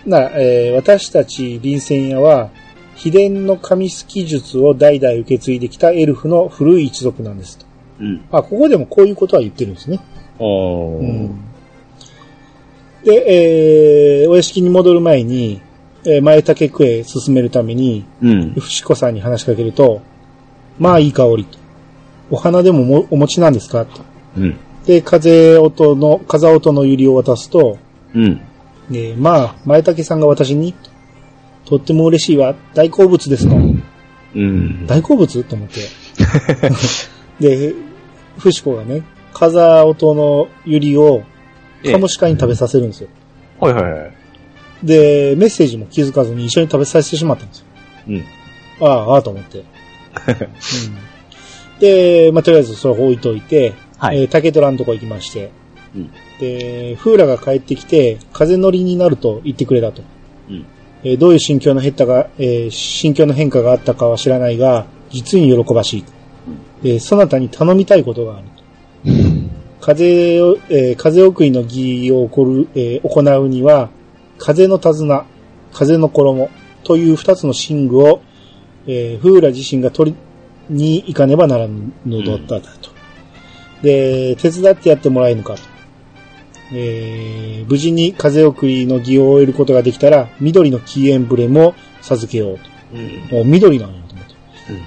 [0.04, 2.50] なら、えー私たち便箋屋は、
[2.96, 7.66] 秘伝の紙すき術を代々受け継いできたエルフの古い一族なんですと。
[8.00, 8.24] うん。
[8.30, 10.00] あ、ここでもこういうことは言ってるんですね。
[13.04, 15.60] で、えーお屋敷に戻る前に、
[16.04, 18.52] えー前竹区へ進めるために、うん。
[18.54, 20.02] 伏子さんに話しかけると、
[20.78, 21.58] まあいい香りと。
[22.30, 24.02] お花でももお持ちなんですかと。
[24.36, 24.56] うん。
[24.86, 27.78] で、風音の、風音のゆりを渡すと、
[28.14, 28.40] うん。
[28.90, 30.74] でまあ、前竹さんが私に、
[31.64, 32.54] とっても嬉しいわ。
[32.74, 33.56] 大好物ですと。
[33.56, 34.86] うん。
[34.86, 35.44] 大好物？
[35.44, 35.80] と思って。
[37.40, 37.74] で、
[38.38, 39.02] フシコがね、
[39.34, 41.22] 風音のゆりを
[41.90, 43.08] カモシカに食べさせるんですよ。
[43.60, 44.12] はいはいはい。
[44.82, 47.66] で、メッセージも気づかずに一緒に食べさせてしまったんですよ。
[48.08, 48.24] うん。
[48.80, 49.58] ああ、ああと思って。
[49.58, 49.64] うん、
[51.80, 54.22] で、まあ、とりあえずそれ置いといて、はい。
[54.22, 55.50] えー竹虎のとこ行きまして、
[55.94, 56.10] うん
[56.40, 60.02] で、フーラが帰ってきて、風乗りになると言ってくれたと。
[60.48, 60.66] うん
[61.04, 66.04] えーどういう心境の変化が、えー心境の変化があったかは知らないが、実に喜ばしい。
[66.82, 68.53] えーそなたに頼みたいことがあると。
[69.84, 73.90] 風を、えー風送りの儀を起こる、えー行うには、
[74.38, 75.26] 風の手綱、
[75.74, 76.48] 風の衣
[76.84, 78.22] という二つの寝具を、
[78.86, 80.16] えーフーラ自身が取り
[80.74, 82.90] に行かねばならぬのだったと。
[83.82, 85.60] で、手伝ってやってもらえぬかと。
[86.72, 92.58] えー無事に風送りの儀を終えることができたら、緑のキーエンブレムを授けよう
[92.94, 93.40] うん。
[93.42, 94.34] う緑なんやと思って。
[94.70, 94.76] うん。
[94.76, 94.82] うん。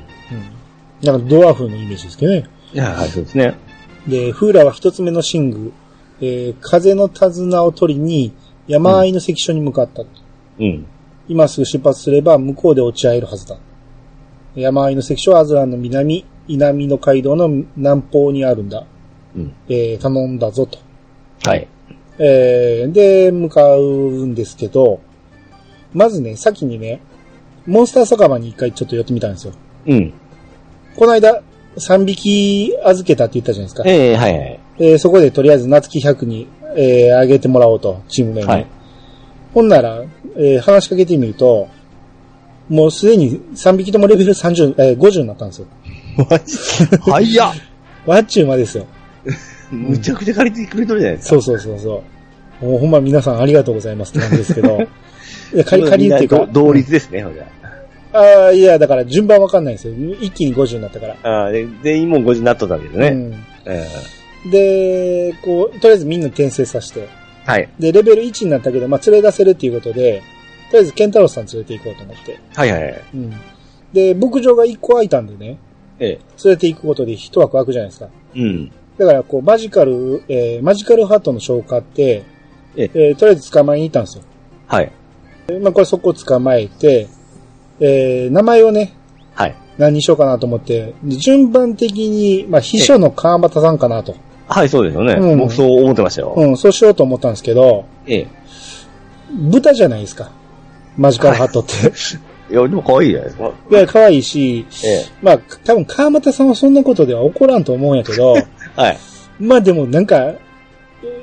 [1.03, 2.49] だからドワーフのイメージですけどね。
[2.73, 3.66] いや、はい、そうですね。
[4.07, 5.73] で、フーラは一つ目の寝具、
[6.21, 8.33] えー風の手綱を取りに
[8.67, 10.03] 山あいの関所に向かった。
[10.59, 10.85] うん。
[11.27, 13.57] 今すぐ出発すれば向こうで落ち合えるはずだ。
[14.55, 18.85] 山あいの関所はアズランの南、稲美の街道の南方にあるんだ。
[19.35, 19.53] うん。
[19.69, 20.79] えー頼んだぞと。
[21.43, 21.67] はい。
[22.19, 25.01] えーで、向かうんですけど、
[25.93, 27.01] まずね、先にね、
[27.65, 29.53] モンスター酒場に一回ちょっと寄ってみたんですよ。
[29.87, 30.13] うん。
[30.95, 31.43] この間、
[31.77, 33.83] 3匹預けたって言ったじゃないですか。
[33.85, 34.59] ええはいはい。
[34.79, 38.47] えーそこでとりあえず夏木100に、えーあげてもらおうと、チーム名に。
[38.47, 38.65] はい
[39.53, 40.03] ほんなら、
[40.35, 41.67] えー話しかけてみると、
[42.69, 45.67] もうすでに3匹ともレベル30、えー50になったんですよ。
[46.29, 46.57] マ ジ
[47.31, 47.53] 早っ
[48.05, 48.85] ワッチューマですよ。
[49.71, 51.35] むちゃくちゃ借りてくれとるじゃないですか。
[51.35, 52.03] そうそうそうそ
[52.61, 52.65] う。
[52.65, 54.81] もうほんま皆さんありがとうございますって感じですけど。
[55.53, 56.47] いや借り、借りっていうか。
[56.51, 57.43] 同率ですね、ほんじゃ。
[58.17, 59.93] ああ、いや、だから順番わかんないんですよ。
[60.19, 61.15] 一気に50になったから。
[61.23, 63.07] ああ、で、全員もう5時になっとったわけですね。
[63.09, 63.33] うん。
[63.65, 63.87] え
[64.49, 67.01] で、こう、とりあえずみんな転生させて。
[67.01, 67.07] え
[67.45, 67.69] はい。
[67.79, 70.21] で、レベル1になったけど、まあ、連れ出せるっていうことで、
[70.69, 72.39] とりあえずケンタロスさん連れて行こうと思って。
[72.55, 73.03] はいはいはい。
[73.13, 73.33] うん。
[73.93, 75.57] で、牧場が1個空いたんでね、
[75.99, 76.19] ええ。
[76.43, 78.09] 連れて行くことで一枠空くじゃないですか。
[78.35, 78.71] うん。
[78.97, 82.23] だから、こう、マジカル、えーマジカルハットの消化って、
[82.75, 84.23] ええーとりあえず捕まえに行ったんですよ。
[84.67, 84.91] はい。
[85.47, 87.07] でまあ、これそこ捕まえて、
[87.79, 88.93] えー名前をね、
[89.33, 89.55] はい。
[89.77, 94.15] 何にしようかなと思って、で順番的に、まあ、秘書の川端さんかなと。
[94.47, 95.13] はい、そうですよね。
[95.13, 96.33] うん僕そう思ってましたよ。
[96.35, 98.27] うん、そうしようと思ったんですけど、ええ。
[99.31, 100.31] 豚じゃないですか。
[100.97, 101.73] マジカルハットって。
[102.49, 103.51] いや、でも可愛いじゃないですか。
[103.69, 108.47] いや、可愛いし、えまあ、多分川又さんはそんなことでは起こらんと思うんやけど、え。
[108.75, 108.97] はい。
[109.39, 110.37] まあでもなんか、え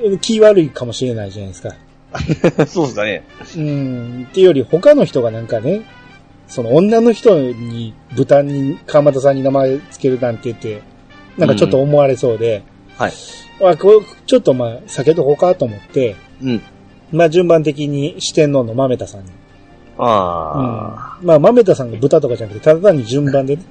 [0.05, 1.74] ー気悪いかもしれないじゃないですか。
[2.66, 3.24] そうですかね。
[3.57, 5.82] うん、っていうより他の人がなんかね、
[6.47, 10.82] その女の人に豚に、川又さんに名前つけるなんて言って、
[11.36, 12.62] なんかちょっと思われそうで、
[12.97, 13.12] はい。
[13.62, 16.62] あこうちょっとまあ避けとこうかと思って、うん。
[17.12, 19.30] まあ順番的に四天王の豆田さんに。
[19.97, 23.62] あうん、まあ豆田さんが豚とかじゃなくて、ただ単に順番でね。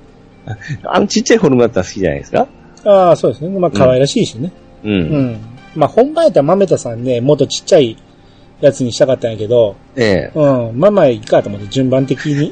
[0.45, 0.57] あ。
[0.95, 2.47] あのちっちゃいフォルムだったら好きじゃないですか？
[2.85, 3.59] ああ、そうですね。
[3.59, 4.51] まあ可愛らしいしね。
[4.83, 4.89] う。
[4.89, 5.01] うん
[5.33, 5.37] ん。
[5.75, 7.97] まあ本番やったら豆田さんね、もっとちっちゃい
[8.63, 10.39] やつにしたかったんやけど、ええ。
[10.39, 12.49] うん、まあまあいいかと思って順番的に。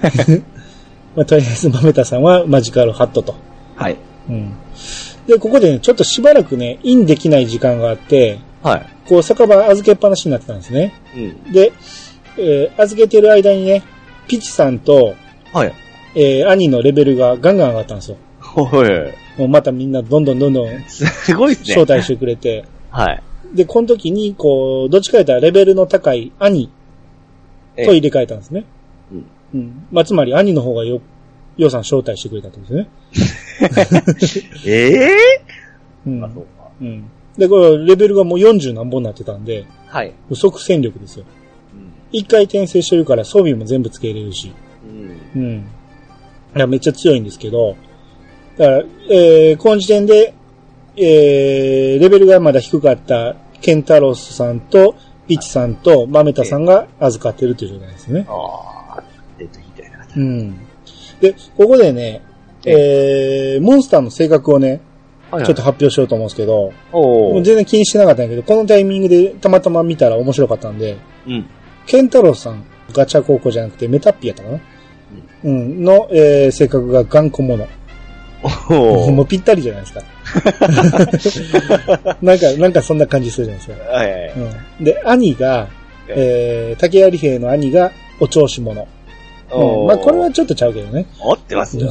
[1.15, 3.33] まあとりあえず豆田さんはマジカルハットと。
[3.77, 3.95] はい。
[4.29, 4.53] うん。
[5.25, 8.85] で、ここでね、ちょっとしばらくね、インできない時間があって、はい。
[9.07, 10.93] こう酒場預けっぱなしになってたんですね。
[11.15, 11.51] うん。
[11.53, 11.71] で、
[12.37, 13.81] えー預けてる間にね、
[14.27, 15.15] ピチさんと、
[15.53, 15.73] はい。
[16.15, 18.17] えー兄のレベルがガンガン上がったんですよ。
[18.41, 18.89] ほい。
[19.37, 21.75] もうまたみんなどんどんどんどんすごいですね。
[21.75, 23.23] 招待してくれて、はい。
[23.53, 26.69] で、この時に、こう、どっちか言ったらレベルの高い兄
[27.75, 28.65] ええと入れ替えたんですね。
[29.11, 29.87] うんうん。
[29.91, 31.01] まあ、つまり兄の方がよ、
[31.57, 34.49] ようさん招待してくれたってことですね。
[34.65, 35.15] ええ？
[36.07, 36.69] うんあ、そうか。
[36.81, 37.03] うん。
[37.37, 40.13] で、これ、レベルがもう40何本になってたんで、はい。
[40.33, 41.25] 即戦力ですよ。
[42.11, 44.51] 一回転生してるから装備も全部つけれるし。
[45.35, 45.41] うん。
[45.41, 45.65] うん。
[46.55, 47.75] いや、めっちゃ強いんですけど、
[48.57, 50.33] だから、えー、この時点で、
[50.97, 54.95] えー、レベルがまだ低かったケンタロスさんと、
[55.27, 58.25] ピチさんと、マメタさんが預かってるという状態ですね。
[58.27, 59.03] ああ、
[59.39, 60.05] えっと、みたいな。
[60.15, 60.59] うん。
[61.21, 62.21] で、ここでね、
[62.65, 64.81] えー、モンスターの性格をね、
[65.31, 66.73] はいちょっと発表しようと思うんですけど、
[67.41, 71.45] 全然気にしてなかったんやけど、このタイミングでたまたま見たら面白かったんで、うん。
[71.87, 74.59] ケンタロスさん、ガチャ高校じゃなくてメタッピやったかな？
[75.45, 77.65] うん、の、えー、性格が頑固者。
[78.69, 78.73] お
[79.11, 80.01] もうーぴったりじゃないですか。
[82.21, 83.91] なんか、なんかそんな感じするじゃないですか。
[83.91, 84.31] はいはい。
[84.79, 85.67] うん、で、兄が、
[86.07, 88.87] えー、竹槍兵の兄がお調子者。
[89.53, 91.05] うん、まあこれはちょっとちゃうけどね。
[91.19, 91.89] 合ってますよ。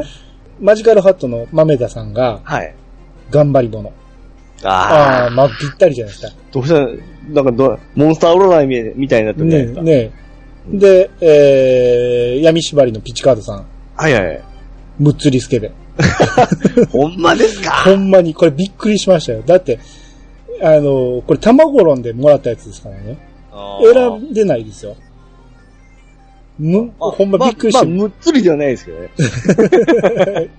[0.60, 2.74] マジカルハットの豆田さんがはい。
[3.30, 3.90] 頑張り者。
[4.62, 6.32] ああまあぴったりじゃないですか。
[6.52, 7.32] どうした？
[7.32, 9.82] なんかど、モンスター占いみみたいになってるねね。
[9.82, 10.10] ね
[10.68, 13.64] で、えー、闇縛りのピチカードさん、
[13.96, 14.40] はいはい。
[14.98, 15.72] むっつりスケで。
[16.90, 17.70] ほんまですか？
[17.84, 19.42] ほんまに、これびっくりしましたよ。
[19.44, 19.78] だって、
[20.62, 23.18] あの、これ卵論でもらったやつですからね。
[23.82, 24.96] 選んでないですよ。
[26.58, 30.48] む、あほんまびっくりしてまあ、まあ、むっつりではないですけどね。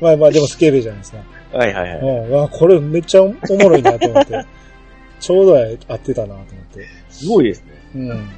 [0.00, 1.18] まあまあでもスケベじゃないですか。
[1.52, 1.98] はいはいはい。
[2.00, 4.44] うん、わこれめっちゃおおもろいなと思って。
[5.20, 6.44] ちょうど合ってたなと思っ
[6.74, 6.86] て。
[7.08, 7.64] すごいですね。
[7.94, 8.28] うん。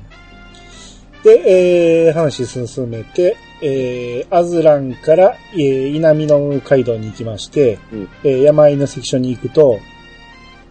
[1.25, 9.79] で、えー、話進めて、えー、アズランから、えー、稲美の街道に行きまして、うんえー山あいの関所に行くと、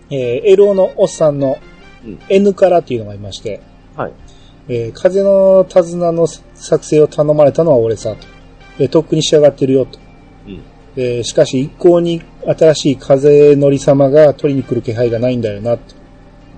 [0.10, 1.58] えー、エロのおっさんの
[2.06, 3.62] うん N からっていうのがいまして、
[3.96, 4.14] はい。
[4.68, 8.28] えー風の手綱の作成を頼まれたのは俺さ、と。
[8.80, 10.00] えーとっくに仕上がってるよ、と。
[10.48, 10.62] うん。
[10.96, 15.96] えーしかし一向に新しい風乗り様が取りに来る気配がないんだよな、と。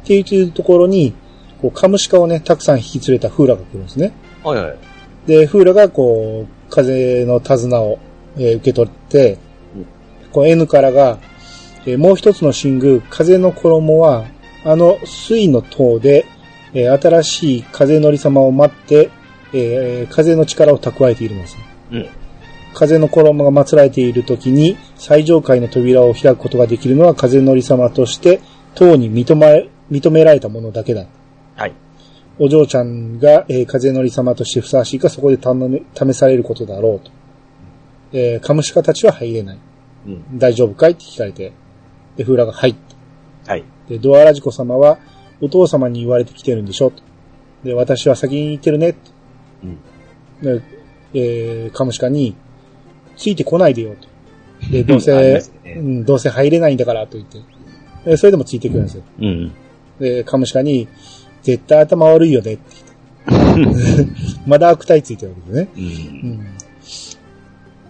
[0.03, 1.13] っていうところに、
[1.61, 4.11] こう、カムシカをね、たくさん引き連れたフーラが来るんですね。
[4.43, 4.77] はいはい。
[5.27, 7.99] で、フーラがこう、風の手綱を、
[8.37, 9.37] えー受け取って
[9.75, 9.85] うん、
[10.31, 11.19] こう N からが、
[11.85, 14.25] えーもう一つの神宮、風の衣は、
[14.63, 16.25] あの水の塔で、
[16.73, 19.09] えー新しい風乗り様を待って、
[19.53, 21.57] えー風の力を蓄えているんです。
[21.91, 22.07] うん。
[22.73, 28.41] 風の衣が祀られている時に最上階の扉を開くことができるのは風乗り様として
[28.75, 31.05] 塔に認め、認められたものだけだ。
[31.55, 31.73] はい。
[32.37, 37.11] お嬢ちゃんが、えー風乗り様としてふさわしいかそこで試されることだろうと。
[38.13, 39.59] えーカムシカたちは入れない。
[40.07, 40.37] うん。
[40.37, 40.91] 大丈夫かい？
[40.91, 41.53] って聞かれて。
[42.17, 42.95] で、フーラが入って。
[43.47, 43.63] はい。
[43.89, 44.97] で、ドアラジコ様は、
[45.41, 47.03] お父様に言われてきてるんでしょと。
[47.63, 48.95] で、私は先に行ってるね。
[49.63, 49.77] うん。
[50.41, 50.61] で、
[51.13, 52.35] えー、カムシカに、
[53.17, 54.71] ついてこないでよと。
[54.71, 55.41] で、 どうせね
[55.77, 57.39] うん、どうせ入れないんだからと言って。
[58.05, 59.03] でそれでもついてくるんですよ。
[59.19, 59.51] うん。
[59.99, 60.87] で、カムシカに、
[61.45, 62.63] 絶対頭悪いよねって
[63.27, 64.11] 言って。
[64.47, 65.67] まだ悪態ついてるわけですね。
[65.77, 66.47] うん。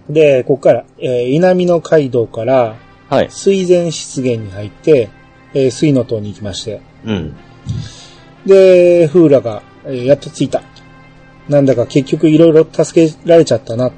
[0.07, 0.13] うん。
[0.13, 2.75] で、ここから、えー、稲美の街道から、
[3.09, 3.27] はい。
[3.31, 5.09] 水前湿原に入って、
[5.53, 6.81] えー水の塔に行きまして。
[7.05, 7.33] うん。
[8.45, 10.61] で、フーラが、えーやっと着いた。
[11.47, 13.91] なんだか結局いろいろ助けられちゃったな。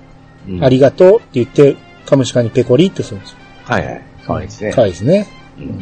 [0.48, 3.38] うんありがとうって言って、カムシカにペコリってするんですよ。
[3.64, 4.02] はいはい。
[4.24, 4.72] かわいいですね。
[4.74, 5.28] 可愛いですね。
[5.58, 5.82] うん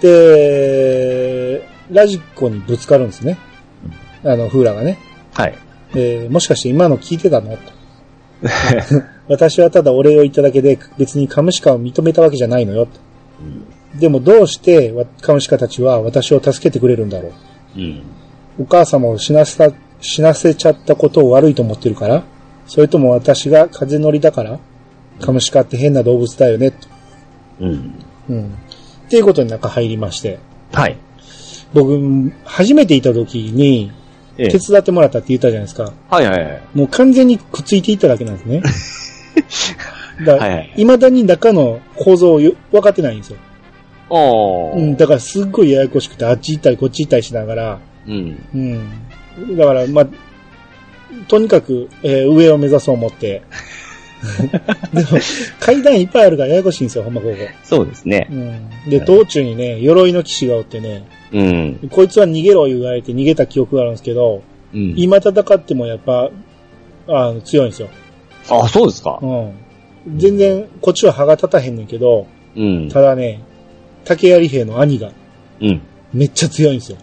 [0.00, 3.38] で、ラジコにぶつかるんですね。
[4.24, 4.98] あの、フーラがね。
[5.32, 5.54] はい。
[5.94, 7.56] えーもしかして今の聞いてたの？
[7.56, 7.58] と。
[9.28, 12.92] 私はただお礼を言っただけで別にカムシカを認めたわけじゃないのよと。
[13.98, 17.32] でもどうしてわカムシカたちは私を助けてくれるんだろ
[17.76, 17.78] う。
[17.78, 18.02] うん。
[18.58, 22.24] お母様を死なせた、死なせちゃったことを悪いと思ってるから
[22.66, 24.58] それとも私が風乗りだから
[25.20, 26.88] カムシカって変な動物だよねと。
[27.60, 27.94] うん。
[28.28, 28.44] うん。
[29.06, 30.38] っていうことに中入りまして。
[30.72, 30.96] はい。
[31.72, 33.92] 僕、初めていた時に、
[34.38, 35.92] ええ手伝ってもらったって言ったじゃないですか。
[36.08, 36.62] はいはいはい。
[36.74, 38.62] もう完全にくっついていっただけなんですね。
[40.24, 43.36] だから、はいはい未だに中の構造をよ分かってないんですよ。
[44.08, 44.78] おー。
[44.78, 48.42] うん、だからすっごいややこしくて、あっち行ったりこっち行ったりしながら、うん。
[48.54, 49.56] うん。
[49.56, 50.06] だから、まあ、
[51.28, 53.42] とにかく、えー上を目指そう思って。
[54.92, 55.08] でも、
[55.58, 57.36] 階段いっぱいあるからややこしいんですよ、ほんまここ。
[57.62, 58.34] そうですねう。
[58.34, 58.90] ん。
[58.90, 61.88] で、道中にね、鎧の騎士がおってね、うん。
[61.90, 64.94] こいつは逃げろ言われて逃げた記憶があるんですけど、うん。
[64.96, 66.30] 今戦ってもやっぱ、
[67.08, 67.88] あの、強いんですよ。
[68.48, 69.18] あ、そうですか。
[69.22, 69.52] うん。
[70.16, 72.26] 全然、こっちは歯が立たへんねんけど、
[72.56, 72.88] うん。
[72.88, 73.40] ただね、
[74.04, 75.12] 竹槍兵の兄が
[75.60, 75.80] うん。
[76.12, 76.98] めっちゃ強いんですよ。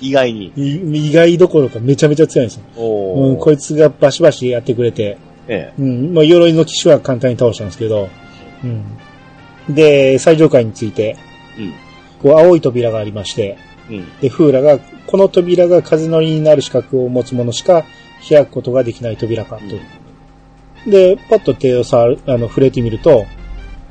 [0.00, 0.52] 意外に。
[0.56, 2.64] い意外どころかめちゃめちゃ強いんですよ。
[2.76, 5.18] おうん、こいつがバシバシやってくれて、
[5.48, 8.08] えうん、まあ、鎧の騎士は簡単に倒したんですけど、
[8.64, 9.74] うん。
[9.74, 11.25] で、最上階について、え。
[11.58, 11.74] うん。
[12.22, 13.58] こう、青い扉がありまして、
[13.90, 14.18] うん。
[14.20, 17.84] で、フーラが、この扉が風のりになる資格を持つ者しか
[18.28, 20.90] 開くことができない扉かと。
[20.90, 23.26] で、パッと手を触る、あの、触れてみると、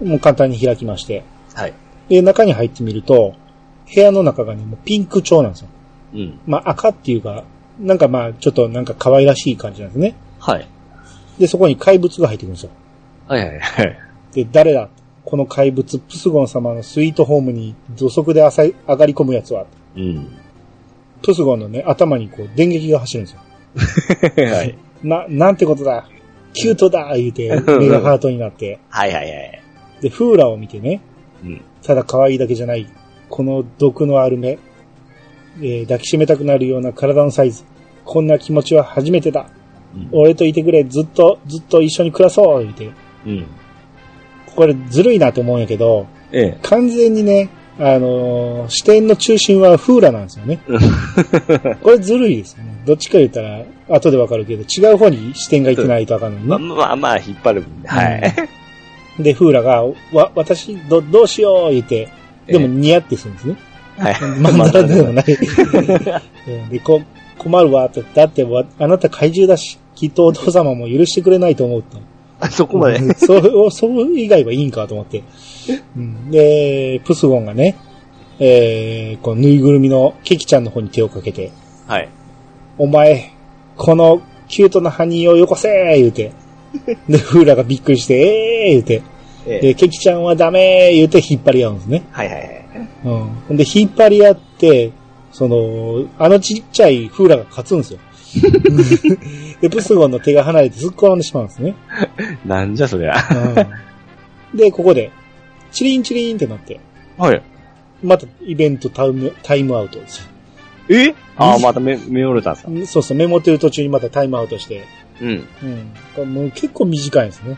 [0.03, 1.24] もう簡単に開きまして。
[1.53, 1.74] はい。
[2.09, 3.36] で、中に入ってみると、
[3.93, 5.68] 部屋の中がね、もうピンク調なんですよ。
[6.13, 6.39] うん。
[6.45, 7.43] まあ赤っていうか、
[7.80, 10.16] なんかまあちょっとなんか可愛らしい感じなんですね。
[10.39, 10.68] はい。
[11.38, 12.72] で、そこに怪物が入ってくるんですよ。
[13.28, 13.99] はいはいはい。
[14.34, 14.89] で、誰だ
[15.26, 19.65] この怪物、プスゴン様のスイートホームに土足で上がり込むやつは、
[19.95, 20.32] うん。
[21.23, 23.41] プスゴンのね、頭にこう電撃が走るんですよ。
[24.55, 24.78] はい。
[25.03, 26.07] な、なんてことだ
[26.53, 27.49] キュートだ言うて、
[27.80, 28.80] 目がハートになって。
[28.89, 29.61] はいはいはい。
[30.01, 31.01] で、フーラを見てね、
[31.43, 31.61] うん。
[31.82, 32.88] ただ可愛いだけじゃない、
[33.28, 34.59] この毒のある目、
[35.59, 37.63] えー抱きしめたくなるような体のサイズ、
[38.03, 39.49] こんな気持ちは初めてだ。
[39.95, 40.09] うん。
[40.11, 42.89] 俺といてくれ、ずっと、ずっと一緒に暮らそう言うて。
[43.26, 43.45] うん。
[44.55, 46.59] これずるいなと思うんやけど、ええ。
[46.61, 50.59] 完全にね、あのー視点の中心はフーラなんですよね。
[51.83, 52.81] これずるいですよね。
[52.85, 56.65] どっちか言ったら、後でわかるけど、違う方に視点がいってないとあかんのにまあね。
[56.67, 57.87] まあまあ、引っ張るんで。
[57.87, 58.33] はい。
[59.19, 59.83] で、フーラが、
[60.13, 62.09] わ、私、ど、どうしよう言って、
[62.47, 63.55] でもニヤってするんですね。
[63.97, 64.15] はい。
[64.39, 65.25] まんざらでもない。
[66.47, 67.01] うんで、こ、
[67.37, 71.97] 困るわって、だってわ、あなた怪獣だし、きっとお父様も許してくれないと思うと。
[72.39, 72.97] あそこまで。
[72.97, 75.23] うんそう、そう以外はいいんかと思って。
[75.95, 77.75] うんで、プスゴンがね、
[78.39, 81.51] えー、こう、ぬいぐるみのケキちゃんの方に手をかけて、
[81.88, 82.09] はい。
[82.77, 83.31] お前、
[83.77, 86.31] このキュートなハニーをよこせー言うて。
[87.07, 89.01] で、フーラがびっくりして、えー言うて。
[89.47, 89.59] ええ。
[89.59, 92.03] で、ケキちゃんはダメー言うて引っ張り合うんですね。
[92.11, 92.65] はいはいはい。
[93.49, 94.91] うんで、引っ張り合って、
[95.31, 97.99] その、あのちっちゃいフーラが勝つんですよ。
[99.61, 101.75] で、プスゴンの手が離れて突っ転んでしまうんですね。
[102.45, 103.15] なんじゃそりゃ。
[104.53, 105.11] うん、で、ここで、
[105.71, 106.79] チリンチリンってなって、
[107.17, 107.41] はい。
[108.03, 110.25] またイベントタイム、タイムアウトですよ。
[110.89, 111.15] え？
[111.38, 112.71] ああ、また目、目折れたんですか？
[112.88, 114.83] そうそう、メモってる途中にまたタイムアウトして、
[115.21, 115.47] うん。
[116.17, 116.33] うん。
[116.33, 117.57] もう結構短いんですね。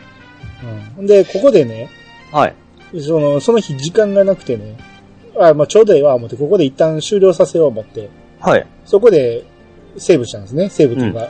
[0.98, 1.06] うん。
[1.06, 1.88] で、ここでね、
[2.32, 2.54] はい。
[3.00, 4.76] その、その日時間がなくてね、
[5.38, 8.08] あ、まあちょうどいいわ、思って、ここで一旦終了させよう思って、
[8.40, 8.66] はい。
[8.86, 9.44] そこで
[9.98, 10.68] セーブしたんですね。
[10.68, 11.28] セーブというか、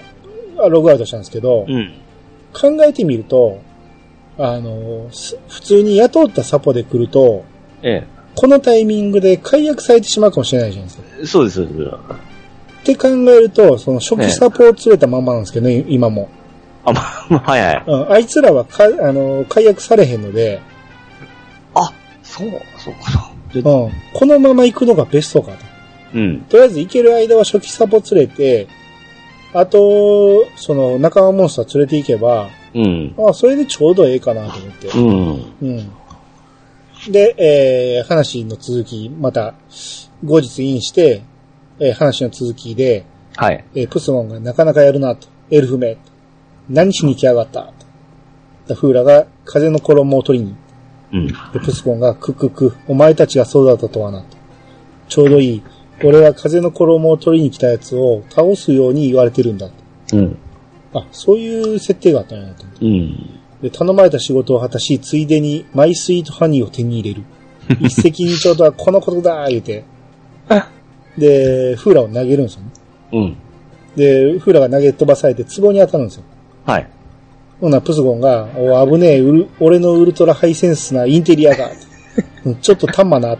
[0.58, 1.94] あログアウトしたんですけど、うん。
[2.52, 3.60] 考えてみると、
[4.38, 7.44] あの、す普通に雇ったサポで来ると、
[7.82, 11.08] えこのタイミングで解約されてしまうかもしれないじゃないですか。
[11.22, 11.26] え。
[11.26, 11.90] そうです、そうです。
[11.90, 16.28] って考えると、その初期サポを連れたままなんですけどね、今も。
[16.84, 16.92] あ、
[17.28, 17.84] まあ、はいはい。
[17.86, 20.60] うん、あいつらはか、あの、解約されへんので、
[21.74, 21.92] あ、
[22.22, 23.58] そう、そうか、そう。
[23.58, 25.67] うん、このまま行くのがベストかと。
[26.14, 26.40] うん。
[26.42, 28.68] とりあえず行ける間は初期サポ連れて、
[29.52, 33.14] あと、その仲間モンスター連れて行けば、うん。
[33.18, 34.88] あそれでちょうどええかなと思って。
[34.88, 35.52] うん。
[35.62, 37.12] うん。
[37.12, 39.54] で、えー、話の続き、また、
[40.24, 41.22] 後日インして、
[41.80, 43.04] えー話の続きで、
[43.36, 43.64] はい。
[43.74, 45.28] えープスモンがなかなかやるなと。
[45.50, 45.96] エルフめ。
[46.68, 47.72] 何しに来やがった？
[48.66, 48.74] と。
[48.74, 50.54] フーラが風の衣を取りに。
[51.12, 51.26] うん。
[51.28, 51.34] で、
[51.64, 54.36] プスモンがククク、お前たちがそうだったとはなと。
[55.08, 55.62] ちょうどいい。
[56.04, 60.16] 俺は風の衣を取りに来たやつを倒すように言われてるんだと。
[60.16, 60.38] うん。
[60.94, 62.86] あ、そういう設定があったんやなと思って。
[62.86, 63.40] うん。
[63.62, 67.24] で、頼まれた仕事を果たし、ついでにマイスイートハニーを手に入れる。
[67.80, 69.84] 一石二鳥とはこのことだ言うて。
[71.18, 72.68] で、フーラを投げるんですよね。
[73.12, 73.36] うん。
[73.96, 76.22] で、フーラが投げ飛ばされて壺に当たるんですよ。
[76.64, 76.86] はい。
[77.60, 81.70] ほんならプスゴンが、お、危ねえ、ウル俺のウルトラハイセンスなインテリアが。
[82.44, 83.36] うんちょっとたんまな。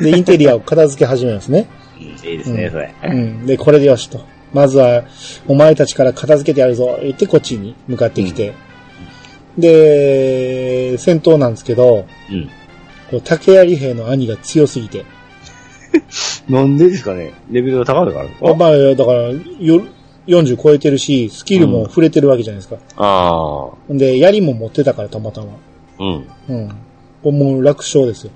[0.00, 1.66] で、インテリアを片付け始めるんですね。
[1.98, 2.94] いいですね、それ。
[3.02, 3.46] うん。
[3.46, 4.20] で、これでよしと。
[4.52, 5.04] まずは、
[5.48, 6.98] お前たちから片付けてやるぞ。
[7.02, 8.54] 言ってこっちに向かってきて。
[9.58, 12.50] で、戦闘なんですけど、うん。
[13.10, 15.04] こう竹槍兵の兄が強すぎて。
[16.48, 19.82] なんでですかねレベルが高いからあまあ、だから、よ
[20.26, 22.76] 40超えてるし、スキルも触れてるわけじゃないですか。
[22.96, 23.92] ああ。
[23.92, 25.48] で、槍も持ってたから、たまたま。
[25.98, 26.26] うん。
[26.48, 27.38] うん。
[27.38, 28.30] もう楽勝ですよ。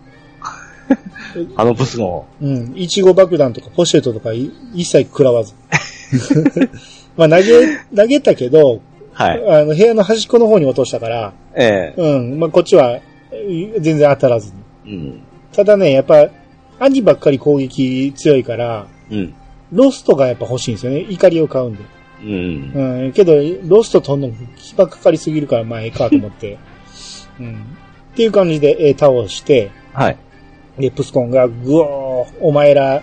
[1.56, 2.26] あのブスも。
[2.40, 2.72] うん。
[2.76, 5.54] いちご爆弾とかポシェットとかい一切食らわず。
[7.16, 7.42] まあ投げ、
[7.94, 8.80] 投げたけど、
[9.12, 9.44] はい。
[9.48, 12.00] あの、部屋の端っこの方に落としたから、ええ。
[12.00, 12.38] うん。
[12.38, 13.00] まあこっちは、
[13.32, 14.52] え全然当たらず
[14.86, 14.92] に。
[14.94, 15.20] うん。
[15.52, 16.28] ただね、やっぱ、
[16.78, 19.34] 兄ばっかり攻撃強いから、うん。
[19.72, 21.04] ロストがやっぱ欲しいんですよね。
[21.10, 21.80] 怒りを買うんで。
[22.22, 23.02] うん。
[23.04, 23.12] うん。
[23.12, 23.34] けど、
[23.64, 26.58] ロスト取るの気がかかりすぎるから、まあええかと思って。
[27.40, 27.54] うん。
[28.12, 30.16] っていう感じで、えー倒して、はい。
[30.78, 33.02] で、プスコンが、ぐおー、お前ら、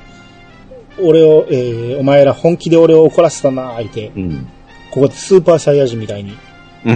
[1.00, 4.48] 俺を、えー、お前ら本気で俺を怒らせたな、言って、うん。
[4.92, 6.38] ここでスーパーサイヤ人みたいに、
[6.86, 6.96] うん。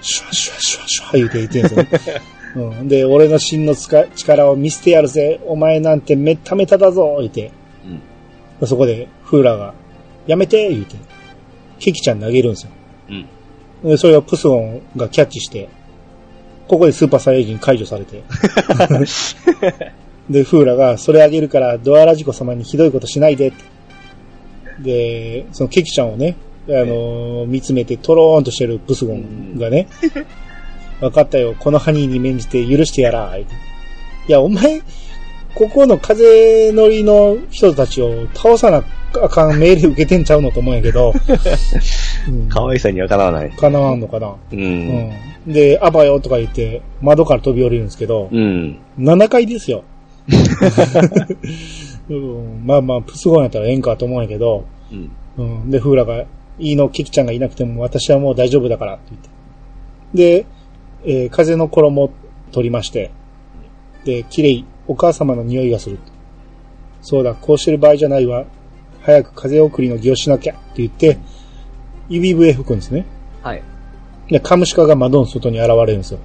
[0.00, 2.22] シュワシュワシュワシュワ言うて言ってんですよね。
[2.80, 2.88] うん。
[2.88, 5.40] で、俺の真のつか力を見せてやるぜ。
[5.46, 7.52] お前なんてめっためただぞ言って。
[8.64, 9.74] そこで、フーラが、
[10.26, 10.96] やめて言うて、
[11.78, 12.70] ケキちゃん投げるんですよ。
[13.10, 13.90] うん。
[13.90, 15.68] でそれをプスゴンがキャッチして、
[16.68, 18.22] ここでスーパーサイヤ人解除されて。
[20.28, 23.52] で、フーラが、それあげるから、ドアラジコ様にひどいことしないで。
[24.80, 26.36] で、そのケキちゃんをね、
[26.68, 29.86] あのー見つめてトローンとしてるプスゴンがね、
[31.00, 33.54] 分かったよ、このハニーに免じて許してやら、言うて
[34.28, 34.80] いや、お前、
[35.54, 38.82] ここの風乗りの人たちを倒さな
[39.22, 41.14] あかん命令受けてんちゃうのと思うんやけど、
[42.48, 43.50] 可愛さにはかなわない。
[43.50, 44.28] かなわんのかな。
[44.28, 44.36] う。
[44.52, 45.12] うんん。
[45.46, 48.78] で、アバよとか言って、窓から飛び降りるんですけど、うん。
[48.98, 49.84] 7階ですよ。
[52.08, 55.10] うん、まあまあ、プスゴンやったらええんかと思うんやけど、うん。
[55.36, 55.70] うん。
[55.70, 56.24] で、フーラが、
[56.58, 59.28] いいの、キキちゃんがいなくても私はもう大丈夫だからって言って。
[60.14, 60.46] で、
[61.04, 62.10] えー風の衣を
[62.50, 63.10] 取りまして、
[64.04, 65.98] で、綺麗、お母様の匂いがする。
[67.02, 68.44] そうだ、こうしてる場合じゃないわ。
[69.02, 71.18] 早く風送りの儀をしなきゃって言って、
[72.08, 73.04] 指笛吹くんですね。
[73.42, 73.62] はい。
[74.30, 76.18] で、カムシカが窓の外に現れるんですよ。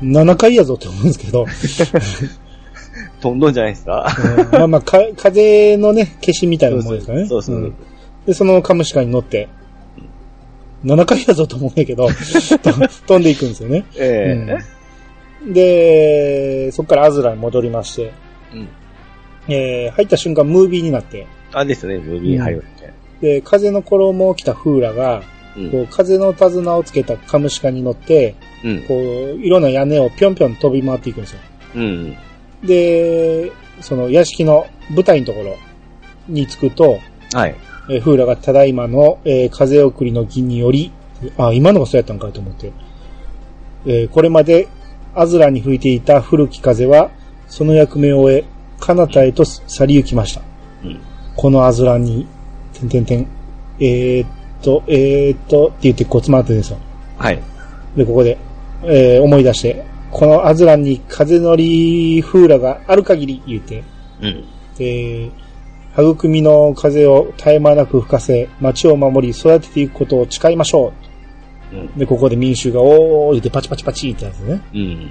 [0.00, 0.12] うん。
[0.12, 1.46] 7回やぞって思うんですけど、
[3.20, 4.06] 飛んどんじゃないですか？
[4.34, 7.26] うんまあまあ、か風のね、消しみたいなもんですからね。
[7.26, 7.56] そうそう。
[7.58, 7.74] ん
[8.26, 9.48] で、そのカムシカに乗って、
[10.84, 12.08] 7回やぞと思うんやけど、
[12.62, 12.72] と
[13.06, 13.84] 飛んでいくんですよね。
[13.96, 14.74] ええうん
[15.52, 18.12] で、そこからアズラに戻りまして、
[18.54, 18.68] うん。
[19.46, 22.90] えー入った瞬間ムービーになって、あ、ですね、ムービー入るって。
[23.24, 25.22] で、風の衣を着たフーラが、
[25.56, 28.82] うんこう風の手綱をつけたカムシカに乗って、うん。
[28.82, 29.00] こう、
[29.40, 31.38] いろんな屋根をぴょんぴょん飛び回っていくんですよ。
[31.76, 32.16] うん。
[32.62, 33.50] で、
[33.80, 35.56] その屋敷の舞台のところ
[36.28, 36.98] に着くと、
[37.32, 37.54] はい。
[37.88, 40.92] えーフーラがただいまの、えー風送りの儀により、
[41.38, 42.72] あ、今のがそうやったんかと思って、
[43.86, 44.68] えーこれまで
[45.14, 47.10] アズラに吹いていた古き風は、
[47.48, 48.44] その役目を終え、
[48.80, 50.42] 彼方へと去り行きました。
[50.82, 51.00] うん。
[51.36, 52.26] このアズラに、
[52.74, 53.26] てんてんてん、
[53.80, 54.28] えーっ
[54.62, 56.78] と、えーっと、って言ってこう詰まってるんですよ。
[57.18, 57.42] はい。
[57.96, 58.38] で、ここで、
[58.84, 63.82] えー思い出して、このアズランに風乗りフーラがある限り言うて、
[64.20, 64.44] うん。
[64.76, 65.30] で、
[65.96, 70.92] 育みの風を絶え間なく吹かせ、町を守り育てていくことを誓いましょ
[71.72, 71.98] うんう。。
[71.98, 74.60] で、ここで民衆がおー言ってパチパチパチってやつね。
[74.74, 75.10] うん。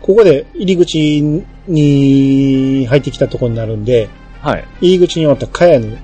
[0.00, 1.20] ここで入り口
[1.66, 4.08] に入ってきたところになるんで、
[4.46, 4.64] はい。
[4.80, 5.98] 入り口におったカヤヌ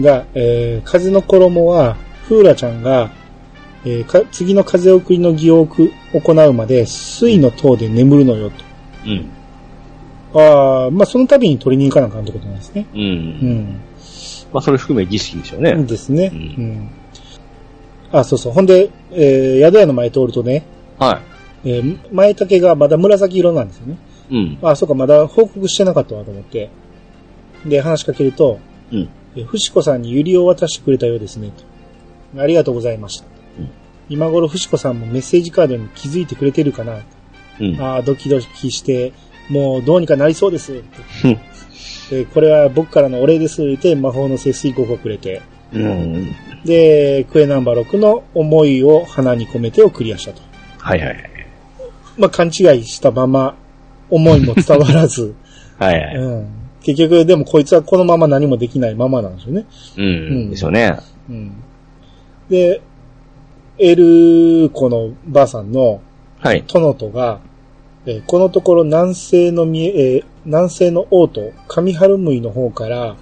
[0.00, 1.96] が、えー、風の衣は、
[2.28, 3.10] フーラちゃんが、
[3.84, 8.56] えーか次の風送りの儀を行うまで、水の塔で眠るのよと。
[9.04, 9.30] うん。
[10.40, 12.86] ああ、まあ、その度に取りに行かなあかんってことなんですね。
[12.94, 12.96] う。
[12.96, 13.80] うんん。
[14.52, 15.74] まあ、それ含め儀式でしょうね。
[15.82, 16.30] ですね。
[16.32, 16.90] ううんん。
[18.12, 18.52] あ、そうそう。
[18.52, 20.64] ほんで、えー、宿屋の前通るとね、
[21.00, 21.20] は
[21.64, 23.98] えー、前丈がまだ紫色なんですよね。
[24.30, 24.36] い。
[24.36, 24.58] うん。
[24.62, 26.70] あ、そうか、まだ報告してなかったわと思って。
[27.68, 28.58] で、話しかけると、
[28.92, 29.08] うん。
[29.36, 31.52] えー、ふしこさんにユリを渡してくれたようですね。
[32.34, 33.26] とありがとうございました。
[33.58, 33.70] うん
[34.08, 37.00] 今頃ふしこさんもメッセージカードに気づいてくれてるかな。
[37.58, 37.80] うん。
[37.80, 39.12] ああ、ドキドキして、
[39.48, 40.82] もうどうにかなりそうです。
[42.10, 43.64] でこれは僕からのお礼です。
[43.64, 45.42] って魔法の節水国をくれて。
[45.72, 46.34] うん。
[46.64, 50.40] で、クエナンバー6の思いを花に込めてをクリアしたと。
[50.78, 51.30] はいはいはい。
[52.16, 53.56] まあ、勘違いしたまま、
[54.08, 55.34] 思いも伝わらず、
[55.78, 56.16] はいはい。
[56.16, 56.46] うん。
[56.86, 59.66] 結局、でもこいつはこのまま何もできないままなんですよね。
[59.96, 60.50] ううんん。
[60.50, 60.96] でしょうね。
[61.28, 61.52] うん。
[62.48, 62.80] で、
[63.76, 66.00] エルコのばあさんの
[66.38, 66.62] はい。
[66.64, 67.40] トノトが、
[68.06, 73.16] えーこのところ南西のみえー南西の王都、上春ムイの方から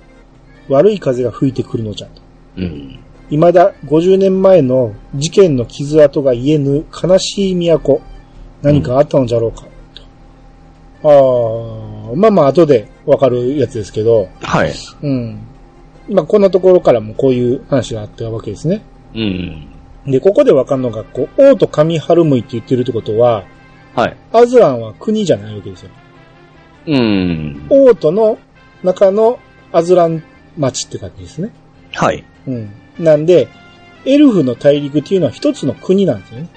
[0.69, 2.21] 悪い風が吹いてくるのじゃと。
[2.59, 2.99] うん。
[3.31, 8.03] 未だ50年前の事件の傷跡が癒えぬ悲しい都。
[8.61, 9.63] 何かあったのじゃろうか、
[9.95, 10.03] と。
[11.03, 11.84] ああ、
[12.15, 14.73] まあまあ後でわかるやつですけど、はい。
[15.03, 15.39] うん。
[16.09, 18.83] まあこんなところからもこういう話があったわけですね。
[19.15, 19.69] うん。
[20.07, 23.45] で、ここでわかるのが、こう、王と上春ムイって言ってるってことは、
[23.95, 24.17] はい。
[24.33, 25.91] アズランは国じゃないわけですよ。
[26.87, 27.67] うん。
[27.71, 28.39] 王都の
[28.83, 29.39] 中の
[29.73, 30.23] アズラン
[30.59, 31.51] 町って感じですね。
[31.95, 32.25] はい。
[32.47, 32.71] うん。
[32.99, 33.49] なんで、
[34.05, 36.49] エルフの大陸っていうのは一つの国なんですよね。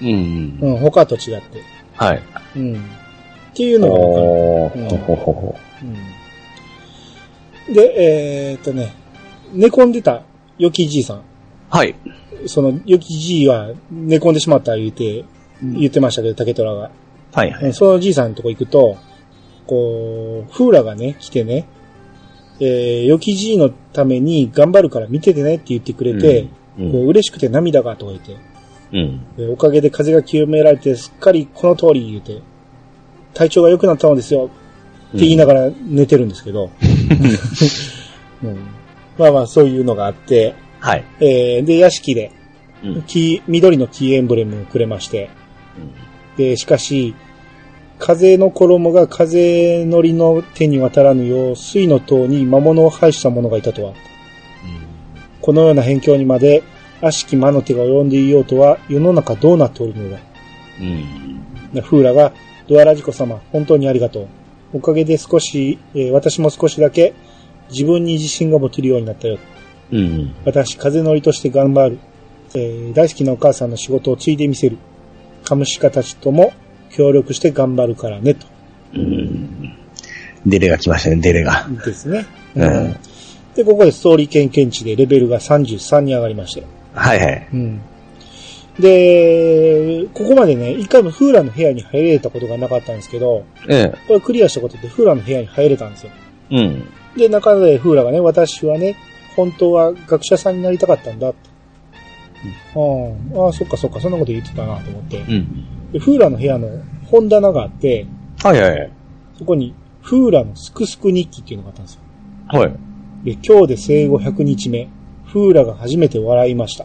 [0.00, 0.58] うん。
[0.62, 1.62] うん、他と違って。
[1.94, 2.22] はい。
[2.56, 2.82] うん。
[3.54, 4.82] っていうのがわかる。
[4.82, 4.98] うんおー。
[4.98, 5.56] ほほほほ。
[7.68, 7.74] うん。
[7.74, 8.92] で、えーっとね、
[9.52, 10.24] 寝込んでた
[10.58, 11.22] ヨキじいさん。
[11.70, 11.94] はい。
[12.46, 15.24] そのヨキじいは寝込んでしまった言うて、
[15.62, 16.90] 言ってましたけど、竹虎が。
[17.32, 17.64] はいはい。
[17.66, 18.96] うんそのじいさんのとこ行くと、
[19.68, 21.66] こう、フーラがね、来てね、
[22.58, 28.36] えー、ヨキじいのために頑張るから見ててねって言ってくれて、うんこう嬉しくて涙がとか言って、
[28.92, 29.26] うん。
[29.38, 32.42] えおかげで風が清められて、すっかりこの通り言うて、
[33.34, 34.50] 体調が良くなったのですよ。
[35.08, 36.70] って言いながら寝てるんですけど。
[38.42, 38.58] うん
[39.16, 41.04] まあまあ、そういうのがあって、はい。
[41.20, 42.32] えーで、屋敷で、
[42.82, 43.02] うん。
[43.02, 45.30] 木、緑のキーエンブレムをくれまして、
[46.36, 47.14] で、しかし、
[47.98, 53.94] 風の衣が風のりの手に渡らぬよう、水の塔に魔物を配した者がいたとは。
[55.40, 56.62] このような辺境にまで、
[57.00, 60.18] 悪しき魔の手が及んでいようとは、世の中どうなっておるのだ。
[60.80, 61.82] うん。
[61.82, 62.32] フーラが、
[62.68, 64.28] ドアラジコ様、本当にありがとう。
[64.74, 67.14] おかげで少し、えー私も少しだけ、
[67.70, 69.38] 自分に自信が持てるようになったよ。
[69.92, 70.34] うん。
[70.44, 71.98] 私、風のりとして頑張る。
[72.54, 74.78] えー大好きなお母さんの仕事を継いでみせる。
[75.44, 76.52] カムシカたちとも
[76.90, 78.46] 協力して頑張るからね、と。
[78.94, 79.76] うん。
[80.46, 81.66] デレが来ましたね、デレが。
[81.84, 82.26] ですね。
[82.56, 82.96] うん
[83.54, 86.64] で、ここでストーリー経験値でレベルが33に上がりまして。
[86.92, 87.48] はいはい。
[87.52, 87.80] うん。
[88.78, 93.98] で、ここまでね、一回もフーラの部屋に入れたことがなかったんですけど、ええ。
[94.08, 96.12] これクリアしたことでフーラの部屋に入れたんですよ。
[96.50, 96.88] うん。
[97.16, 98.96] で、中でフーラがね、私はね、
[99.36, 101.50] 本当は学者さんになりたかったんだって。
[102.74, 102.78] う
[103.38, 103.44] ん。
[103.44, 105.18] ああ、そっかそっか、そんなこと言ってたなと思って。
[105.18, 105.92] うん。
[105.92, 106.68] で、フーラの部屋の
[107.06, 108.06] 本棚があって、
[108.42, 108.92] はいはい。
[109.38, 112.00] そこに、フーラのすくすく日記っていうのがあったんですよ。
[112.48, 112.72] はい。
[113.24, 114.88] で今日で生後100日目、
[115.24, 116.84] フーラが初めて笑いました。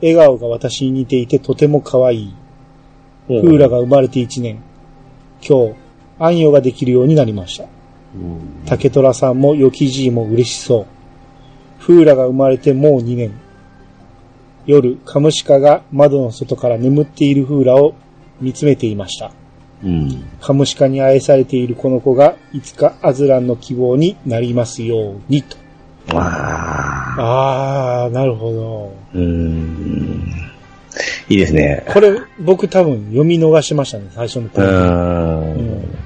[0.00, 2.34] 笑顔が私に似ていてとても可愛い。
[3.26, 4.62] フーラが生まれて1年。
[5.46, 5.74] 今日、
[6.18, 7.64] 暗夜ができるようになりました。
[7.64, 7.66] う
[8.18, 8.64] ん。
[8.66, 10.86] 竹虎さんもヨキジーも嬉しそう。
[11.78, 13.32] フーラが生まれてもう2年。
[14.66, 17.94] 夜、カムシカが窓の外から眠っているフーラを
[18.40, 19.32] 見つめていました。
[19.82, 20.24] うん。
[20.40, 25.56] カムシカに愛されているこの子が、いつかアズランの希望になりますように、と。
[26.16, 28.10] ああ。
[28.10, 28.92] なるほど。
[29.14, 30.50] うーん。
[31.28, 31.84] いいですね。
[31.88, 34.66] これ、僕多分読み逃しましたね、最初のう頃。
[34.66, 35.98] うーんん。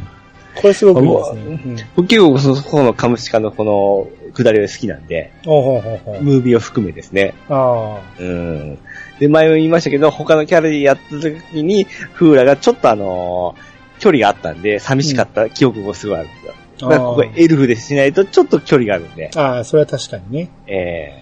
[0.55, 1.35] これすごくいいです
[1.81, 1.89] ね。
[1.97, 6.23] 僕結構そ、このカムシカのこの、下りが好きなんで、ほうほうほう。
[6.23, 7.35] ムービーを含めですね。
[7.49, 8.79] あうん。
[9.19, 13.73] で、前も言いましたけど、他のキャラでやった時に、フーラがちょっとあのー
[14.03, 16.55] 距離があったんで、寂しかった記憶もすごいあるんですよ。
[16.83, 16.85] あ。
[16.87, 20.51] だからここエルフでしないとちょっと距離があるんで、ああ、それは確かにね。
[20.67, 21.22] え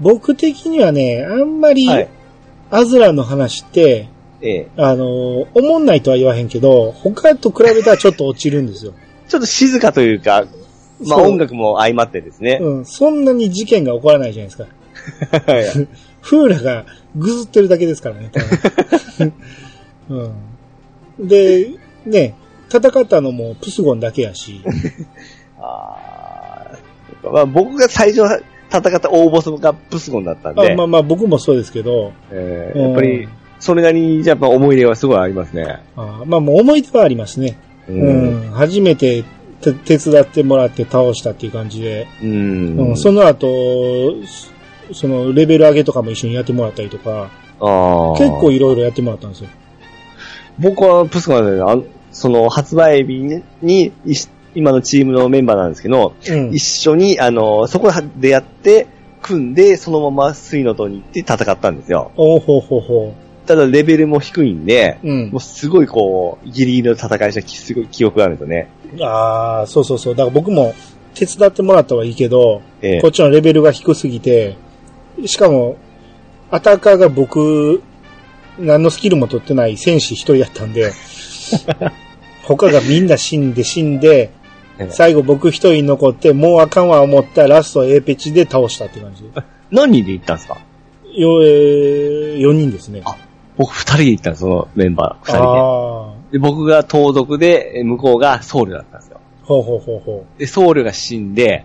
[0.00, 2.08] 僕的にはね、あんまり、はい
[2.70, 4.08] アズラの話って、
[4.40, 8.94] えええあのー、思んないとは言わへんけど、他と比べたらちょっと落ちるんですよ。
[9.28, 10.46] ちょっと静かというか、
[11.04, 12.58] まあ音楽も相まってですね。
[12.60, 12.84] うん。
[12.86, 14.66] そんなに事件が起こらないじゃないですか。
[16.20, 18.30] フーラがぐずってるだけですからね。
[21.18, 21.28] うん。
[21.28, 21.70] で、
[22.06, 22.34] ね、
[22.68, 24.60] 戦ったのもプスゴンだけやし。
[25.58, 28.22] あーまあ、僕が最初
[28.72, 32.12] 戦った大ボスがプスゴンだったんで、あまあまあ僕もそうですけど。
[32.30, 35.82] えーうんやっぱり、それなりに、やっぱ思い入れはすごいありますね。
[35.96, 37.58] あまあもう思い出はありますね。
[37.88, 38.50] ううん。
[38.52, 39.22] 初めて
[39.60, 42.08] て手伝ってもらって倒したっていう感じで。
[42.22, 42.76] うん。
[42.90, 44.14] うん、その後、
[44.92, 49.50] そのレベル上げとかも一緒にやってもらったりとか、あー結構いろいろやってもらったんですよ。
[50.58, 53.92] 僕はプスコなんで、あんその発売日に
[54.54, 56.58] 今のチームのメンバーなんですけど、うん一。
[56.60, 58.86] 緒に、あの、そこでやって、
[59.22, 62.10] 組んで、そのまま水の塔に行って戦ったんですよ。
[62.16, 63.14] おうほうほうほ
[63.46, 65.08] ただレベルも低いんで、う。
[65.08, 65.40] うんもう。
[65.40, 68.68] すごいこう、ギリギリの戦いしたきすごい記憶があるんですよね。
[69.02, 70.14] ああ、そうそうそう。
[70.14, 70.74] だから僕も
[71.14, 74.56] 手伝ってもらったはいいけど、ええこっちのレベルが低すぎて、
[75.26, 75.76] しかも、
[76.50, 77.82] アタッカーが僕、
[78.58, 80.92] 何のスキルも取ってない戦士一人やったんで、
[82.42, 84.39] 他がみんな死んで死んで、ええ
[84.90, 89.24] 最後僕一人残って、もうあかんわ思ったラスト A ペチで倒したって感じ。
[89.70, 90.58] 何人で行ったんですか？
[91.12, 93.02] よ、えー、4人ですね。
[93.04, 93.16] あ
[93.56, 96.38] 僕二人で行ったんです、そのメンバー二人あで。
[96.38, 99.20] で、僕が盗賊で、え向こうが僧侶だったんですよ。
[99.42, 100.38] あ、ほうほうほうほう。
[100.40, 101.64] で、僧侶が死んで、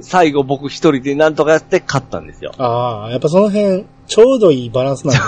[0.00, 2.52] 最後僕一人でなんとかやって勝ったんですよ。
[2.56, 5.20] ああ、やっぱその辺、ちょうどいいバランスなんだ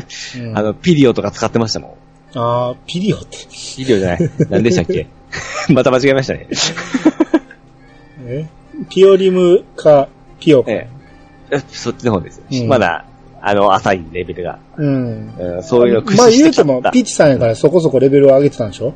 [0.00, 0.04] ね。
[0.40, 1.96] う んあの、ピリオとか使ってましたも
[2.34, 2.38] ん。
[2.38, 3.36] ああ、ピリオって。
[3.76, 4.30] ピリオじゃない。
[4.50, 5.06] 何でしたっけ？
[5.72, 6.46] また間違えましたね。
[8.26, 8.46] え？
[8.90, 10.08] ピオリムか、
[10.40, 10.70] ピオか。
[10.70, 10.88] え
[11.50, 11.58] え。
[11.68, 12.44] そっちの方ですよ。
[12.50, 13.04] うんまだ、
[13.40, 14.58] あの、浅いレベルが。
[14.76, 15.34] うん。
[15.38, 18.94] うんそういうのを駆まあ使して言うても、ピッチさんやからそこそこレベルを上げてたんでしょ？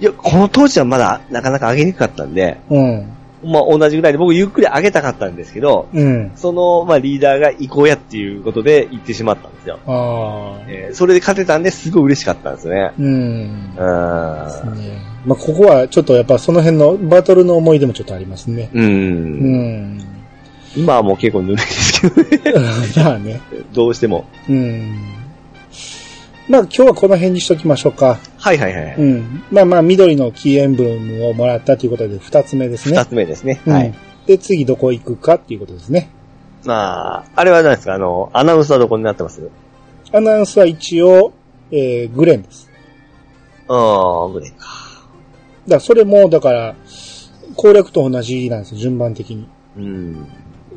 [0.00, 3.12] いや、この当時はまだなかなか上げにくかったんで、うん。
[3.44, 6.32] まあ同じぐらいで僕ゆっくり上げたかったんですけど、うん。
[6.36, 9.78] その、まあリーダーが行こうやっていうことで行ってしまったんですよ。
[9.86, 10.64] ああ。
[10.68, 12.92] えーそれで勝てたんですごい嬉しかったんですね。
[12.98, 13.06] うん。
[13.06, 13.78] うん。
[13.78, 18.70] ねまあここはちょっとやっぱその辺のバトルの思い出もちょっとありますね。
[18.72, 18.84] うん。
[18.84, 20.04] うん。
[20.76, 22.08] 今はもう結構ぬるいですけ
[22.52, 22.72] どね。
[22.96, 23.40] まあね。
[23.72, 24.24] どうしても。
[24.48, 25.17] うん。
[26.48, 28.18] まあ今日はこの辺にしときましょうか。
[28.38, 28.94] はいはいはい。
[28.96, 29.42] うん。
[29.50, 33.04] まあまあ緑のキーエンブレムをもらったということで二つ目ですね二。
[33.04, 33.60] つ目ですね。
[33.66, 33.94] うんはい。
[34.26, 36.10] で、次どこ行くかっていうことですね。
[36.64, 37.94] まあ、あれは何ですか？
[37.94, 39.48] あの、アナウンスはどこになってます？
[40.12, 41.32] アナウンスは一応、
[41.70, 42.68] えー、グレンです。
[43.68, 44.66] ああ、グレンか。
[45.66, 46.74] だそれも、だから、
[47.56, 49.48] 攻略と同じなんですよ、順番的に。
[49.76, 50.26] うん。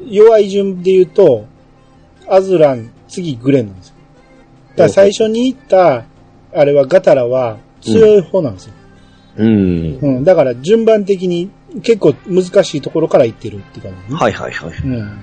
[0.05, 1.45] 弱い順で言うと、
[2.29, 3.90] アズラン、次グレンなんですよ。
[4.75, 6.05] だ最初に言った、
[6.53, 8.73] あれはガタラは強い方なんですよ。
[9.37, 9.99] うん。
[10.01, 10.23] うん。
[10.23, 11.49] だから順番的に
[11.83, 14.19] 結構難しいところから行ってるって感じね。
[14.19, 14.73] はいはいはい。
[14.83, 15.19] うん。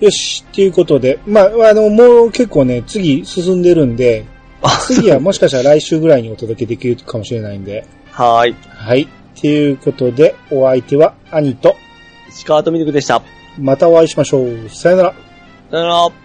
[0.00, 4.24] よし、っていうことで、まあ、あの、もう結構ね、次進んでるんで、
[4.62, 8.56] あ、次はもしかしたら来週ぐらいにお届けできるかもしれないんで、はーい。
[8.68, 9.02] はい。
[9.02, 11.76] っていうことで、お相手は兄と、
[12.28, 13.22] 石川とみるくでした。
[13.58, 14.68] またお会いしましょう。
[14.68, 15.14] さよなら。
[15.70, 16.19] さよなら。